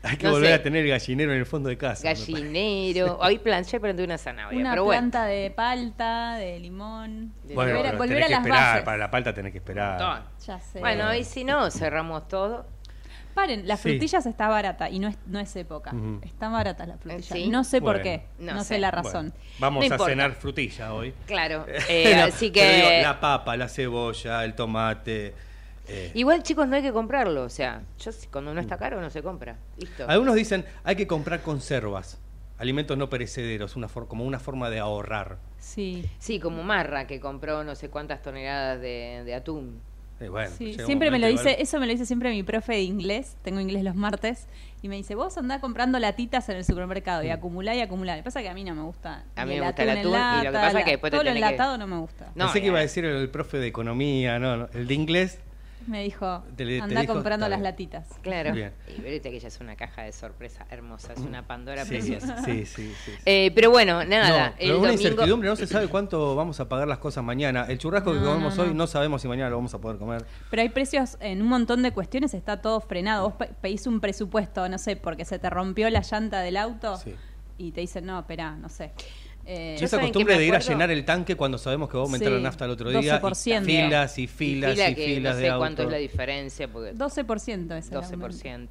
Hay 0.00 0.16
que 0.16 0.26
No 0.28 0.32
volver 0.34 0.50
sé. 0.50 0.54
a 0.54 0.62
tener 0.62 0.86
gallinero 0.86 1.32
en 1.32 1.38
el 1.38 1.46
fondo 1.46 1.68
de 1.68 1.76
casa. 1.76 2.04
Gallinero. 2.04 3.18
Hoy 3.20 3.38
planché 3.38 3.80
planté 3.80 4.04
una 4.04 4.16
zanahoria. 4.16 4.60
Una 4.60 4.70
pero 4.70 4.84
bueno. 4.84 5.00
planta 5.00 5.24
de 5.26 5.50
palta, 5.50 6.36
de 6.36 6.60
limón. 6.60 7.32
De 7.42 7.54
Bueno, 7.54 7.72
volver 7.74 7.94
a, 7.94 7.98
volver 7.98 8.08
tenés 8.10 8.22
a 8.22 8.26
que 8.26 8.30
las 8.32 8.40
esperar, 8.42 8.64
bases. 8.70 8.84
para 8.84 8.96
la 8.98 9.10
palta 9.10 9.34
tenés 9.34 9.50
que 9.52 9.58
esperar. 9.58 10.22
Ya 10.46 10.60
sé. 10.60 10.78
Bueno, 10.78 11.12
y 11.14 11.24
si 11.24 11.42
no, 11.42 11.68
cerramos 11.72 12.28
todo. 12.28 12.64
Paren, 13.34 13.68
las 13.68 13.80
Sí. 13.80 13.90
frutillas 13.90 14.26
está 14.26 14.48
barata 14.48 14.90
y 14.90 14.98
no 14.98 15.08
es, 15.08 15.16
no 15.26 15.38
es 15.38 15.54
época. 15.56 15.94
Ujú. 15.94 16.20
Están 16.22 16.52
baratas 16.52 16.88
las 16.88 17.00
frutillas. 17.00 17.26
¿Sí? 17.26 17.48
No 17.48 17.62
sé 17.64 17.80
por 17.80 18.02
qué. 18.02 18.24
No 18.38 18.54
No, 18.54 18.60
sé. 18.60 18.74
sé 18.74 18.78
la 18.80 18.90
Bueno, 18.90 19.02
razón. 19.04 19.34
vamos 19.60 19.80
No 19.80 19.82
a 19.82 19.94
importa. 19.94 20.10
cenar 20.12 20.32
frutilla 20.32 20.92
hoy. 20.92 21.14
Claro. 21.26 21.64
eh, 21.88 22.14
No, 22.16 22.24
así 22.24 22.46
digo, 22.50 22.54
que. 22.66 23.00
la 23.02 23.20
papa, 23.20 23.56
la 23.56 23.68
cebolla, 23.68 24.44
el 24.44 24.54
tomate. 24.54 25.34
eh. 25.86 26.10
Igual, 26.14 26.42
chicos, 26.42 26.66
no 26.68 26.76
hay 26.76 26.82
que 26.82 26.92
comprarlo. 26.92 27.44
O 27.44 27.48
sea, 27.48 27.82
yo 28.00 28.10
cuando 28.32 28.52
no 28.52 28.60
está 28.60 28.76
caro, 28.76 29.00
no 29.00 29.08
se 29.10 29.22
compra. 29.22 29.56
Listo. 29.78 30.04
Algunos 30.08 30.34
dicen 30.34 30.64
hay 30.84 30.96
que 30.96 31.06
comprar 31.06 31.40
conservas, 31.42 32.18
alimentos 32.58 32.98
no 32.98 33.08
perecederos, 33.08 33.76
una 33.76 33.88
for- 33.88 34.08
como 34.08 34.24
una 34.24 34.38
forma 34.40 34.68
de 34.68 34.80
ahorrar. 34.80 35.38
Sí. 35.58 36.04
Sí, 36.18 36.40
como 36.40 36.62
Marra, 36.62 37.06
que 37.06 37.20
compró 37.20 37.62
no 37.64 37.74
sé 37.74 37.88
cuántas 37.88 38.20
toneladas 38.22 38.80
de, 38.80 39.22
de 39.24 39.34
atún. 39.34 39.80
Eh, 40.20 40.28
bueno, 40.28 40.50
Sí, 40.58 40.74
siempre 40.84 41.10
me 41.12 41.20
lo 41.20 41.28
dice, 41.28 41.50
igual- 41.50 41.62
eso 41.62 41.78
me 41.78 41.86
lo 41.86 41.92
dice 41.92 42.04
siempre 42.04 42.30
mi 42.30 42.42
profe 42.42 42.72
de 42.72 42.82
inglés, 42.82 43.36
tengo 43.42 43.60
inglés 43.60 43.84
los 43.84 43.94
martes, 43.94 44.48
y 44.82 44.88
me 44.88 44.96
dice, 44.96 45.14
vos 45.14 45.38
andás 45.38 45.60
comprando 45.60 45.98
latitas 46.00 46.48
en 46.48 46.56
el 46.56 46.64
supermercado 46.64 47.22
y 47.22 47.30
acumulá 47.30 47.74
y 47.76 47.80
acumulá. 47.82 48.16
Me 48.16 48.22
pasa 48.24 48.42
que 48.42 48.48
a 48.48 48.54
mí 48.54 48.64
no 48.64 48.74
me 48.74 48.82
gusta. 48.82 49.22
A 49.36 49.44
mí 49.46 49.54
el 49.54 49.60
me 49.60 49.66
gusta 49.66 49.82
el 49.84 49.90
atún, 49.90 50.12
y 50.40 50.44
lo 50.44 50.50
que 50.50 50.56
pasa 50.56 50.68
es 50.68 50.74
la- 50.74 50.84
que 50.84 50.90
después 50.92 51.10
te 51.12 51.16
Todo 51.16 51.24
lo 51.24 51.30
tenés 51.30 51.42
que- 51.42 51.48
enlatado 51.54 51.78
no 51.78 51.86
me 51.86 51.96
gusta. 51.98 52.32
No, 52.34 52.46
Pensé 52.46 52.60
que 52.60 52.66
iba 52.66 52.78
a 52.78 52.80
eh. 52.80 52.84
decir 52.84 53.04
el 53.04 53.28
profe 53.30 53.58
de 53.58 53.66
economía, 53.68 54.38
no, 54.40 54.56
no, 54.56 54.68
el 54.74 54.86
de 54.88 54.94
inglés. 54.94 55.38
Me 55.86 56.02
dijo, 56.02 56.42
Te 56.56 56.64
dijo, 56.64 56.86
comprando 57.06 57.48
las 57.48 57.60
latitas. 57.60 58.06
Claro. 58.22 58.52
Bien. 58.52 58.72
Y 58.88 59.00
viste 59.00 59.30
que 59.30 59.36
ella 59.36 59.48
es 59.48 59.60
una 59.60 59.76
caja 59.76 60.02
de 60.02 60.12
sorpresa 60.12 60.66
hermosa, 60.70 61.12
es 61.14 61.20
una 61.20 61.46
Pandora 61.46 61.84
Sí, 61.84 61.90
preciosa. 61.90 62.42
sí, 62.44 62.66
sí, 62.66 62.92
sí. 63.04 63.12
Eh, 63.24 63.52
pero 63.54 63.70
bueno, 63.70 64.04
nada, 64.04 64.28
No, 64.28 64.46
el 64.46 64.52
pero 64.58 64.78
una 64.80 64.88
domingo. 64.88 64.92
incertidumbre, 65.08 65.48
no 65.48 65.56
se 65.56 65.66
sabe 65.66 65.88
cuánto 65.88 66.34
vamos 66.36 66.60
a 66.60 66.68
pagar 66.68 66.88
las 66.88 66.98
cosas 66.98 67.24
mañana. 67.24 67.64
El 67.68 67.78
churrasco 67.78 68.12
que 68.12 68.18
comemos 68.18 68.56
no, 68.56 68.64
no. 68.64 68.68
hoy 68.70 68.74
no 68.76 68.86
sabemos 68.86 69.22
si 69.22 69.28
mañana 69.28 69.50
lo 69.50 69.56
vamos 69.56 69.72
a 69.74 69.78
poder 69.80 69.98
comer. 69.98 70.24
Pero 70.50 70.62
hay 70.62 70.68
precios 70.68 71.16
en 71.20 71.40
un 71.42 71.48
montón 71.48 71.82
de 71.82 71.92
cuestiones, 71.92 72.34
está 72.34 72.60
todo 72.60 72.80
frenado. 72.80 73.24
Vos 73.30 73.34
pe- 73.38 73.50
pedís 73.60 73.86
un 73.86 74.00
presupuesto, 74.00 74.68
no 74.68 74.78
sé, 74.78 74.96
porque 74.96 75.24
se 75.24 75.38
te 75.38 75.48
rompió 75.48 75.88
la 75.90 76.00
llanta 76.02 76.40
del 76.40 76.56
auto 76.56 76.96
Sí. 76.98 77.14
y 77.56 77.72
te 77.72 77.80
dicen, 77.80 78.04
no, 78.06 78.18
espera, 78.18 78.56
no 78.56 78.68
sé. 78.68 78.92
Eh, 79.50 79.76
Yo 79.78 79.86
Esa 79.86 79.98
costumbre 79.98 80.36
de 80.36 80.44
ir 80.44 80.54
a 80.54 80.58
llenar 80.58 80.90
el 80.90 81.06
tanque 81.06 81.34
cuando 81.34 81.56
sabemos 81.56 81.88
que 81.88 81.96
va 81.96 82.02
a 82.02 82.04
aumentar 82.04 82.28
Sí, 82.28 82.34
la 82.34 82.40
nafta 82.40 82.66
el 82.66 82.70
otro 82.72 82.90
día. 82.90 83.16
y 83.16 83.18
12%. 83.18 83.64
filas 83.64 84.18
y 84.18 84.26
filas 84.26 84.72
y, 84.72 84.74
fila 84.76 84.94
filas 84.94 85.34
no 85.36 85.40
de 85.40 85.48
sé 85.50 85.56
cuánto 85.56 85.82
es 85.84 85.90
la 85.90 85.96
diferencia, 85.96 86.68
porque 86.68 86.92
12% 86.94 87.76
es 87.78 87.88
el 87.90 87.92
12%. 87.98 88.68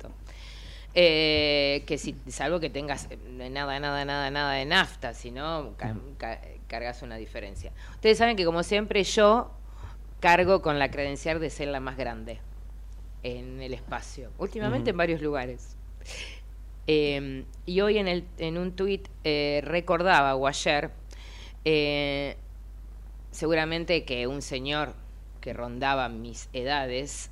Eh, 0.93 1.84
que 1.88 1.97
si, 1.97 2.15
salvo 2.28 2.59
que 2.59 2.69
tengas 2.69 3.07
eh, 3.09 3.17
nada, 3.49 3.80
nada, 3.80 4.05
nada, 4.05 4.30
nada 4.32 4.53
de 4.53 4.65
nafta, 4.65 5.13
si 5.15 5.32
no, 5.32 5.73
ca- 5.78 5.95
ca- 6.17 6.41
cargas 6.67 7.01
una 7.01 7.15
diferencia. 7.17 7.71
Ustedes 7.95 8.17
saben 8.19 8.36
que 8.36 8.45
como 8.45 8.61
siempre 8.63 9.03
yo 9.03 9.51
cargo 10.19 10.61
con 10.61 10.80
la 10.80 10.89
credencial 10.91 11.39
de 11.39 11.49
ser 11.49 11.67
la 11.69 11.80
más 11.80 11.97
grande 11.97 12.39
en 13.23 13.61
el 13.61 13.73
espacio, 13.73 14.32
últimamente 14.38 14.91
en 14.91 14.97
varios 14.97 15.21
lugares. 15.21 15.75
Eh, 16.88 17.43
y 17.65 17.81
hoy 17.81 17.97
en, 17.97 18.07
el, 18.07 18.23
en 18.38 18.57
un 18.57 18.71
tuit 18.71 19.07
eh, 19.23 19.61
recordaba, 19.63 20.35
o 20.35 20.47
ayer, 20.47 20.89
eh, 21.65 22.38
seguramente 23.31 24.05
que 24.05 24.25
un 24.25 24.41
señor 24.41 24.93
que 25.41 25.53
rondaba 25.53 26.09
mis 26.09 26.49
edades 26.53 27.29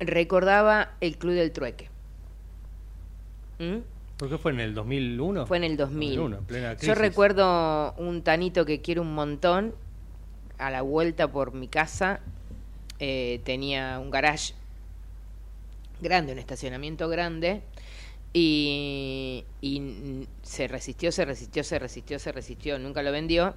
recordaba 0.00 0.92
el 1.00 1.18
Club 1.18 1.34
del 1.34 1.52
Trueque. 1.52 1.90
¿Mm? 3.58 3.78
¿Por 4.16 4.28
qué 4.28 4.38
fue 4.38 4.52
en 4.52 4.60
el 4.60 4.74
2001? 4.74 5.46
Fue 5.46 5.56
en 5.58 5.64
el 5.64 5.76
2000. 5.76 6.16
2001, 6.16 6.38
en 6.38 6.44
plena 6.44 6.76
Yo 6.76 6.94
recuerdo 6.94 7.92
un 7.98 8.22
tanito 8.22 8.64
que 8.64 8.80
quiero 8.80 9.02
un 9.02 9.14
montón, 9.14 9.74
a 10.58 10.70
la 10.70 10.82
vuelta 10.82 11.30
por 11.30 11.52
mi 11.52 11.68
casa, 11.68 12.20
eh, 12.98 13.40
tenía 13.44 13.98
un 13.98 14.10
garage 14.10 14.54
grande, 16.00 16.32
un 16.32 16.38
estacionamiento 16.38 17.08
grande, 17.08 17.62
y, 18.32 19.44
se 20.42 20.68
resistió, 20.68 21.12
se 21.12 21.24
resistió, 21.24 21.64
se 21.64 21.78
resistió, 21.78 22.18
se 22.18 22.32
resistió, 22.32 22.78
nunca 22.78 23.02
lo 23.02 23.12
vendió, 23.12 23.54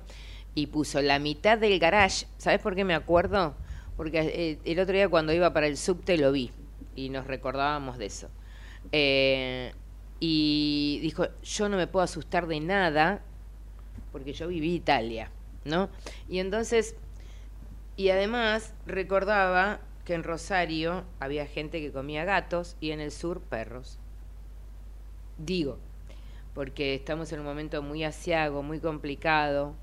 y 0.54 0.68
puso 0.68 1.02
la 1.02 1.20
mitad 1.20 1.58
del 1.58 1.80
garage. 1.80 2.28
¿Sabes 2.38 2.60
por 2.60 2.76
qué 2.76 2.84
me 2.84 2.94
acuerdo? 2.94 3.56
Porque 3.98 4.20
eh, 4.20 4.60
el 4.66 4.80
otro 4.80 4.94
día 4.94 5.10
cuando 5.10 5.34
iba 5.34 5.54
para 5.54 5.68
el 5.68 5.78
subte 5.78 6.18
lo 6.18 6.32
vi, 6.32 6.52
y 6.96 7.10
nos 7.10 7.28
recordábamos 7.28 7.98
de 7.98 8.06
eso. 8.06 8.30
Eh, 8.92 9.74
y 10.20 11.00
dijo, 11.02 11.28
yo 11.44 11.70
no 11.70 11.78
me 11.78 11.88
puedo 11.88 12.04
asustar 12.04 12.48
de 12.48 12.60
nada 12.60 13.22
porque 14.12 14.34
yo 14.34 14.48
viví 14.48 14.74
Italia, 14.74 15.30
¿no? 15.66 15.90
Y 16.30 16.40
entonces, 16.40 16.96
y 17.98 18.10
además 18.10 18.74
recordaba 18.86 19.82
que 20.06 20.14
en 20.14 20.24
Rosario 20.24 21.04
había 21.20 21.46
gente 21.48 21.82
que 21.82 21.92
comía 21.92 22.24
gatos 22.24 22.78
y 22.80 22.92
en 22.92 23.02
el 23.02 23.12
sur 23.12 23.42
perros. 23.42 24.00
Digo, 25.38 25.80
porque 26.54 26.96
estamos 26.96 27.32
en 27.34 27.40
un 27.40 27.46
momento 27.46 27.82
muy 27.82 28.04
asiago, 28.04 28.64
muy 28.64 28.80
complicado, 28.80 29.76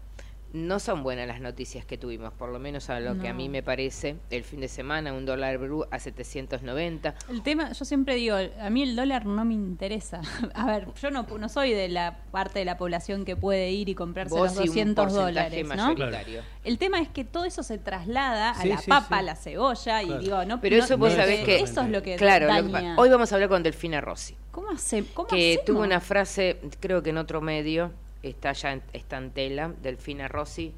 no 0.53 0.79
son 0.81 1.03
buenas 1.03 1.27
las 1.27 1.41
noticias 1.41 1.85
que 1.87 1.97
tuvimos, 1.97 2.33
por 2.35 2.51
lo 2.51 2.59
menos 2.59 2.91
a 2.91 3.01
lo 3.01 3.19
que 3.19 3.29
a 3.29 3.33
mí 3.33 3.49
me 3.49 3.63
parece. 3.63 4.17
El 4.31 4.45
fin 4.45 4.61
de 4.61 4.69
semana, 4.69 5.13
un 5.15 5.25
dólar 5.25 5.57
blue 5.59 5.87
a 5.91 5.99
790. 5.99 7.15
El 7.31 7.43
tema, 7.43 7.73
yo 7.73 7.85
siempre 7.85 8.17
digo, 8.17 8.37
a 8.61 8.69
mí 8.71 8.83
el 8.83 8.95
dólar 8.95 9.25
no 9.25 9.45
me 9.45 9.55
interesa. 9.55 10.21
A 10.55 10.67
ver, 10.67 10.89
yo 11.01 11.11
no, 11.11 11.23
no 11.39 11.49
soy 11.49 11.73
de 11.73 11.89
la 11.89 12.19
parte 12.31 12.59
de 12.59 12.65
la 12.67 12.77
población 12.77 13.25
que 13.25 13.35
puede 13.37 13.71
ir 13.71 13.89
y 13.89 13.95
comprarse 13.95 14.35
Vos 14.35 14.55
los 14.57 14.57
y 14.57 14.69
un 14.81 14.95
200 14.95 15.05
porcentaje 15.05 15.63
dólares, 15.65 16.37
¿no? 16.37 16.43
El 16.65 16.79
tema 16.79 17.01
es 17.01 17.09
que 17.09 17.25
todo 17.25 17.45
eso 17.47 17.63
se 17.63 17.79
traslada 17.79 18.51
a 18.51 18.55
Sí, 18.63 18.69
la 18.69 18.79
sí, 18.79 18.91
papa, 18.91 19.19
a 19.19 19.23
la 19.23 19.37
cebolla 19.37 20.01
Claro. 20.03 20.21
y 20.21 20.25
digo, 20.25 20.45
no 20.45 20.61
Pero 20.61 20.77
no- 20.77 20.85
eso 20.85 20.99
vos 20.99 21.11
no- 21.11 21.17
sabés 21.17 21.45
que... 21.45 21.61
eso 21.61 21.81
es 21.81 21.89
lo 21.89 22.03
que 22.03 22.17
Claro, 22.17 22.47
lo 22.53 22.67
que 22.67 22.73
daña. 22.73 22.95
hoy 22.99 23.09
vamos 23.09 23.33
a 23.33 23.37
hablar 23.37 23.49
con 23.49 23.63
Delfina 23.63 24.01
Rossi, 24.01 24.37
¿Cómo 24.51 24.69
hace? 24.71 25.05
¿Cómo 25.15 25.29
que 25.29 25.53
hacemos? 25.55 25.65
tuvo 25.65 25.81
una 25.81 26.01
frase, 26.01 26.59
creo 26.81 27.03
que 27.03 27.11
en 27.11 27.17
otro 27.19 27.41
medio, 27.41 27.91
está 28.23 28.53
ya 28.53 28.73
en, 28.73 28.83
está 28.93 29.19
en 29.19 29.31
tela, 29.31 29.75
Delfina 29.83 30.29
Rossi, 30.29 30.73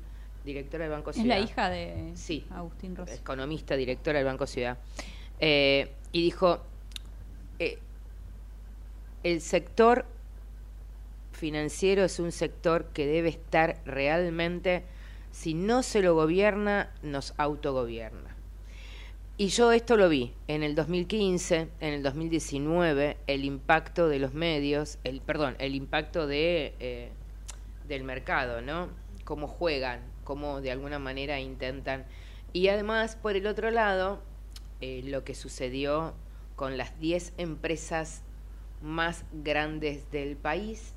directora 0.45 0.85
del 0.85 0.93
Banco 0.93 1.11
Es 1.11 1.17
Ciudad. 1.17 1.39
la 1.39 1.41
hija 1.45 1.71
de 1.71 2.13
Sí. 2.15 2.47
Agustín 2.51 2.97
Rossi. 2.97 3.15
economista, 3.15 3.77
directora 3.77 4.19
del 4.19 4.27
Banco 4.27 4.47
Ciudad, 4.47 4.79
eh, 5.41 5.91
y 6.13 6.23
dijo, 6.23 6.61
eh, 7.59 7.79
el 9.23 9.41
sector 9.41 10.05
financiero 11.33 12.05
es 12.05 12.19
un 12.19 12.33
sector 12.33 12.87
que 12.93 13.07
debe 13.07 13.29
estar 13.31 13.79
realmente, 13.85 14.85
si 15.33 15.55
no 15.55 15.83
se 15.83 16.01
lo 16.03 16.15
gobierna, 16.15 16.91
nos 17.03 17.35
autogobierna. 17.39 18.37
Y 19.37 19.49
yo 19.49 19.73
esto 19.73 19.97
lo 19.97 20.09
vi 20.09 20.33
en 20.47 20.63
el 20.63 20.77
2015, 20.77 21.69
en 21.81 21.93
el 21.95 22.03
2019, 22.05 23.17
el 23.27 23.45
impacto 23.45 24.09
de 24.09 24.21
los 24.21 24.33
medios, 24.33 24.99
el 25.03 25.21
perdón, 25.21 25.57
el 25.59 25.75
impacto 25.75 26.29
de 26.29 26.75
eh, 26.79 27.11
del 27.89 28.05
mercado, 28.05 28.61
¿no? 28.61 28.89
Cómo 29.25 29.47
juegan, 29.47 30.01
cómo 30.25 30.61
de 30.61 30.71
alguna 30.71 30.99
manera 30.99 31.41
intentan. 31.41 32.05
Y 32.53 32.69
además, 32.69 33.17
por 33.17 33.37
el 33.37 33.47
otro 33.47 33.71
lado, 33.71 34.23
eh, 34.81 35.03
lo 35.05 35.25
que 35.25 35.35
sucedió 35.35 36.15
con 36.57 36.77
las 36.77 36.99
10 37.01 37.35
empresas 37.39 38.23
más 38.83 39.25
grandes 39.33 40.11
del 40.11 40.37
país, 40.37 40.95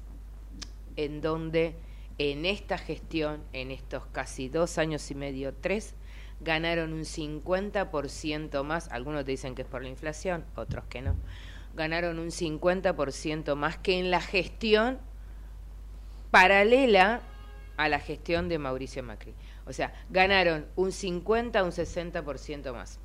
en 0.95 1.21
donde 1.21 1.75
en 2.17 2.45
esta 2.45 2.77
gestión, 2.77 3.43
en 3.53 3.71
estos 3.71 4.05
casi 4.07 4.49
dos 4.49 4.77
años 4.77 5.09
y 5.11 5.15
medio, 5.15 5.53
tres, 5.53 5.95
ganaron 6.39 6.93
un 6.93 7.05
50% 7.05 8.63
más, 8.63 8.89
algunos 8.89 9.25
te 9.25 9.31
dicen 9.31 9.55
que 9.55 9.63
es 9.63 9.67
por 9.67 9.81
la 9.81 9.89
inflación, 9.89 10.45
otros 10.55 10.85
que 10.85 11.01
no, 11.01 11.15
ganaron 11.75 12.19
un 12.19 12.29
50% 12.29 13.55
más 13.55 13.77
que 13.77 13.99
en 13.99 14.11
la 14.11 14.21
gestión 14.21 14.99
paralela 16.41 17.21
a 17.77 17.89
la 17.89 17.99
gestión 17.99 18.49
de 18.49 18.57
Mauricio 18.57 19.03
Macri. 19.03 19.33
O 19.65 19.73
sea, 19.73 19.93
ganaron 20.09 20.65
un 20.75 20.91
50, 20.91 21.63
un 21.63 21.71
60% 21.71 22.73
más. 22.73 22.99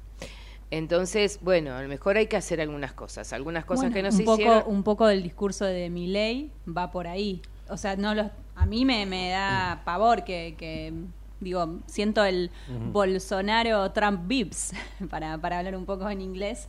Entonces, 0.70 1.38
bueno, 1.42 1.74
a 1.74 1.82
lo 1.82 1.88
mejor 1.88 2.16
hay 2.16 2.26
que 2.26 2.36
hacer 2.36 2.60
algunas 2.60 2.92
cosas, 2.92 3.32
algunas 3.32 3.64
cosas 3.64 3.90
Bueno, 3.90 3.94
que 3.94 4.02
no 4.02 4.12
se 4.12 4.22
poco, 4.22 4.40
hicieron. 4.40 4.62
Un 4.66 4.82
poco 4.82 5.06
del 5.06 5.22
discurso 5.22 5.66
de 5.66 5.90
Milei 5.90 6.50
va 6.66 6.90
por 6.90 7.06
ahí. 7.06 7.42
O 7.68 7.76
sea, 7.76 7.96
no 7.96 8.14
los, 8.14 8.28
a 8.54 8.66
mí 8.66 8.84
me, 8.84 9.04
me 9.04 9.30
da 9.30 9.82
pavor 9.84 10.24
que, 10.24 10.54
que, 10.56 10.94
digo, 11.40 11.80
siento 11.86 12.24
el 12.24 12.50
Bolsonaro 12.90 13.90
Trump 13.92 14.22
Vips, 14.26 14.72
para, 15.10 15.36
para 15.38 15.58
hablar 15.58 15.76
un 15.76 15.84
poco 15.84 16.08
en 16.08 16.22
inglés, 16.22 16.68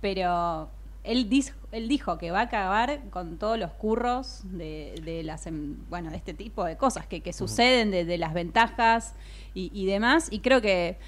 pero 0.00 0.70
él, 1.04 1.28
dis- 1.28 1.52
él 1.72 1.88
dijo 1.88 2.18
que 2.18 2.30
va 2.30 2.40
a 2.40 2.42
acabar 2.44 3.00
con 3.10 3.38
todos 3.38 3.58
los 3.58 3.72
curros 3.72 4.42
de, 4.44 4.94
de 5.04 5.22
las 5.24 5.46
em- 5.46 5.76
bueno 5.90 6.10
de 6.10 6.16
este 6.16 6.34
tipo 6.34 6.64
de 6.64 6.76
cosas 6.76 7.06
que, 7.06 7.20
que 7.20 7.32
suceden 7.32 7.90
de, 7.90 8.04
de 8.04 8.18
las 8.18 8.34
ventajas 8.34 9.14
y, 9.54 9.70
y 9.74 9.86
demás. 9.86 10.28
Y 10.30 10.40
creo 10.40 10.60
que 10.60 10.98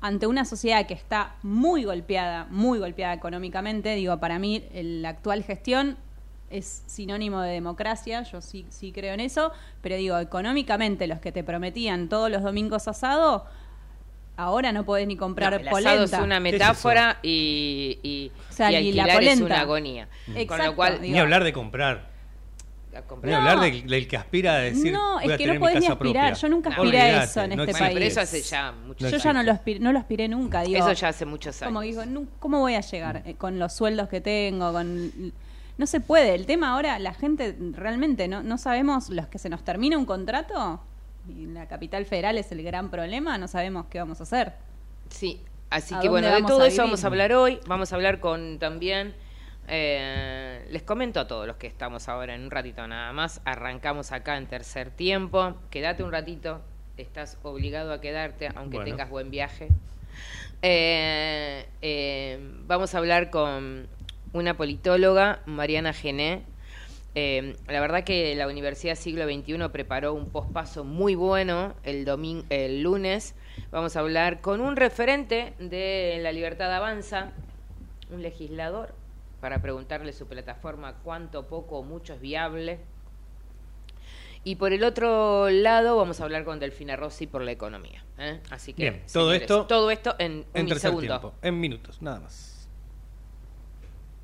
ante 0.00 0.26
una 0.26 0.44
sociedad 0.44 0.86
que 0.86 0.94
está 0.94 1.34
muy 1.42 1.84
golpeada 1.84 2.46
muy 2.50 2.78
golpeada 2.78 3.14
económicamente 3.14 3.94
digo 3.94 4.18
para 4.18 4.38
mí 4.38 4.64
el- 4.72 5.02
la 5.02 5.08
actual 5.10 5.42
gestión 5.42 5.96
es 6.50 6.82
sinónimo 6.86 7.42
de 7.42 7.52
democracia, 7.52 8.22
yo 8.22 8.40
sí, 8.40 8.64
sí 8.70 8.90
creo 8.90 9.12
en 9.12 9.20
eso, 9.20 9.52
pero 9.82 9.96
digo, 9.96 10.18
económicamente 10.18 11.06
los 11.06 11.20
que 11.20 11.30
te 11.30 11.44
prometían 11.44 12.08
todos 12.08 12.30
los 12.30 12.42
domingos 12.42 12.88
asado, 12.88 13.44
ahora 14.38 14.72
no 14.72 14.84
podés 14.84 15.06
ni 15.06 15.16
comprar 15.16 15.52
No, 15.52 15.58
el 15.58 15.68
polenta. 15.68 15.90
asado 16.02 16.04
es 16.04 16.12
una 16.24 16.36
es 16.36 16.42
metáfora 16.42 17.18
y, 17.22 17.98
y, 18.02 18.32
O 18.50 18.52
sea, 18.52 18.70
y 18.72 18.76
y 18.88 18.92
la 18.92 19.02
alquilar 19.02 19.22
es 19.22 19.28
polenta. 19.28 19.44
una 19.44 19.60
agonía. 19.60 20.08
Con 20.46 20.58
lo 20.64 20.74
cual, 20.76 21.02
Ni 21.02 21.18
hablar 21.18 21.44
de 21.44 21.52
comprar. 21.52 22.08
Ni 23.22 23.30
No. 23.30 23.36
hablar 23.36 23.60
del, 23.60 23.86
del 23.86 24.08
que 24.08 24.16
aspira 24.16 24.54
a 24.54 24.58
decir. 24.58 24.92
No, 24.92 25.20
es 25.20 25.36
que 25.36 25.46
no 25.46 25.60
podés 25.60 25.80
ni 25.80 25.86
aspirar. 25.86 25.98
propia. 25.98 26.32
Yo 26.32 26.48
nunca 26.48 26.70
No, 26.70 26.76
aspiré 26.76 27.00
a 27.00 27.22
eso 27.24 27.42
en 27.42 27.56
no 27.56 27.62
este 27.64 27.72
pero 27.74 27.94
país. 27.94 28.06
eso 28.12 28.20
hace 28.22 28.42
ya 28.42 28.72
muchos 28.72 29.10
Yo 29.10 29.16
ya 29.18 29.32
no 29.32 29.42
lo, 29.42 29.52
aspiré, 29.52 29.78
no 29.80 29.92
lo 29.92 29.98
aspiré 29.98 30.26
nunca. 30.28 30.62
Digo, 30.62 30.78
Eso 30.78 30.92
ya 30.94 31.08
hace 31.08 31.24
muchos 31.24 31.60
años. 31.62 31.68
Como 31.68 31.82
digo, 31.82 32.02
¿cómo 32.40 32.60
voy 32.60 32.74
a 32.74 32.80
llegar 32.80 33.22
eh, 33.26 33.34
con 33.34 33.58
los 33.58 33.72
sueldos 33.74 34.08
que 34.08 34.20
tengo? 34.20 34.72
con 34.72 35.12
No 35.76 35.86
se 35.86 36.00
puede. 36.00 36.34
El 36.34 36.46
tema 36.46 36.70
ahora, 36.72 36.98
la 36.98 37.12
gente 37.14 37.56
realmente 37.72 38.26
no, 38.26 38.42
no 38.42 38.58
sabemos 38.58 39.10
los 39.10 39.26
que 39.28 39.38
se 39.38 39.48
nos 39.48 39.62
termina 39.64 39.96
un 39.98 40.06
contrato. 40.06 40.80
Y 41.28 41.46
la 41.46 41.66
capital 41.68 42.04
federal 42.06 42.38
es 42.38 42.50
el 42.52 42.62
gran 42.62 42.90
problema. 42.90 43.36
No 43.38 43.48
sabemos 43.48 43.86
qué 43.90 43.98
vamos 43.98 44.20
a 44.20 44.22
hacer. 44.22 44.54
Sí, 45.10 45.40
así 45.70 45.94
¿A 45.94 46.00
que 46.00 46.08
bueno, 46.08 46.28
de 46.34 46.42
todo 46.42 46.64
eso 46.64 46.82
vamos 46.82 47.04
a 47.04 47.06
hablar 47.08 47.32
hoy. 47.32 47.60
Vamos 47.66 47.92
a 47.92 47.96
hablar 47.96 48.20
con 48.20 48.58
también. 48.58 49.14
eh, 49.70 50.66
les 50.70 50.82
comento 50.82 51.20
a 51.20 51.26
todos 51.26 51.46
los 51.46 51.56
que 51.56 51.66
estamos 51.66 52.08
ahora 52.08 52.34
en 52.34 52.42
un 52.44 52.50
ratito 52.50 52.86
nada 52.86 53.12
más. 53.12 53.40
Arrancamos 53.44 54.12
acá 54.12 54.36
en 54.38 54.46
tercer 54.46 54.90
tiempo. 54.90 55.54
Quédate 55.70 56.02
un 56.02 56.10
ratito. 56.12 56.62
Estás 56.96 57.38
obligado 57.42 57.92
a 57.92 58.00
quedarte, 58.00 58.48
aunque 58.56 58.78
Bueno. 58.78 58.90
tengas 58.90 59.10
buen 59.10 59.30
viaje. 59.30 59.68
Eh, 60.62 61.68
eh, 61.82 62.38
vamos 62.66 62.94
a 62.94 62.98
hablar 62.98 63.30
con 63.30 63.86
una 64.32 64.56
politóloga, 64.56 65.40
Mariana 65.46 65.92
Gené. 65.92 66.42
Eh, 67.14 67.56
la 67.66 67.80
verdad 67.80 68.04
que 68.04 68.34
la 68.36 68.46
Universidad 68.46 68.94
Siglo 68.94 69.24
XXI 69.24 69.68
preparó 69.72 70.14
un 70.14 70.28
pospaso 70.28 70.84
muy 70.84 71.14
bueno 71.14 71.74
el, 71.82 72.06
domin- 72.06 72.44
el 72.50 72.82
lunes. 72.82 73.34
Vamos 73.70 73.96
a 73.96 74.00
hablar 74.00 74.40
con 74.40 74.60
un 74.60 74.76
referente 74.76 75.54
de 75.58 76.18
La 76.22 76.30
Libertad 76.32 76.72
Avanza, 76.72 77.32
un 78.10 78.22
legislador, 78.22 78.94
para 79.40 79.60
preguntarle 79.62 80.12
su 80.12 80.26
plataforma 80.26 80.94
cuánto, 81.02 81.46
poco 81.48 81.78
o 81.78 81.82
mucho 81.82 82.14
es 82.14 82.20
viable. 82.20 82.78
Y 84.44 84.54
por 84.56 84.72
el 84.72 84.84
otro 84.84 85.50
lado 85.50 85.96
vamos 85.96 86.20
a 86.20 86.24
hablar 86.24 86.44
con 86.44 86.60
Delfina 86.60 86.94
Rossi 86.96 87.26
por 87.26 87.42
la 87.42 87.50
economía. 87.50 88.04
¿eh? 88.18 88.40
Así 88.50 88.72
que, 88.72 88.82
Bien, 88.90 89.02
todo 89.12 89.32
esto 89.32 89.66
todo 89.66 89.90
esto 89.90 90.14
en, 90.18 90.44
En 90.54 90.62
un 90.62 90.68
tercer 90.68 90.90
segundo. 90.90 91.06
tiempo. 91.20 91.34
En 91.42 91.58
minutos, 91.58 92.00
nada 92.00 92.20
más. 92.20 92.57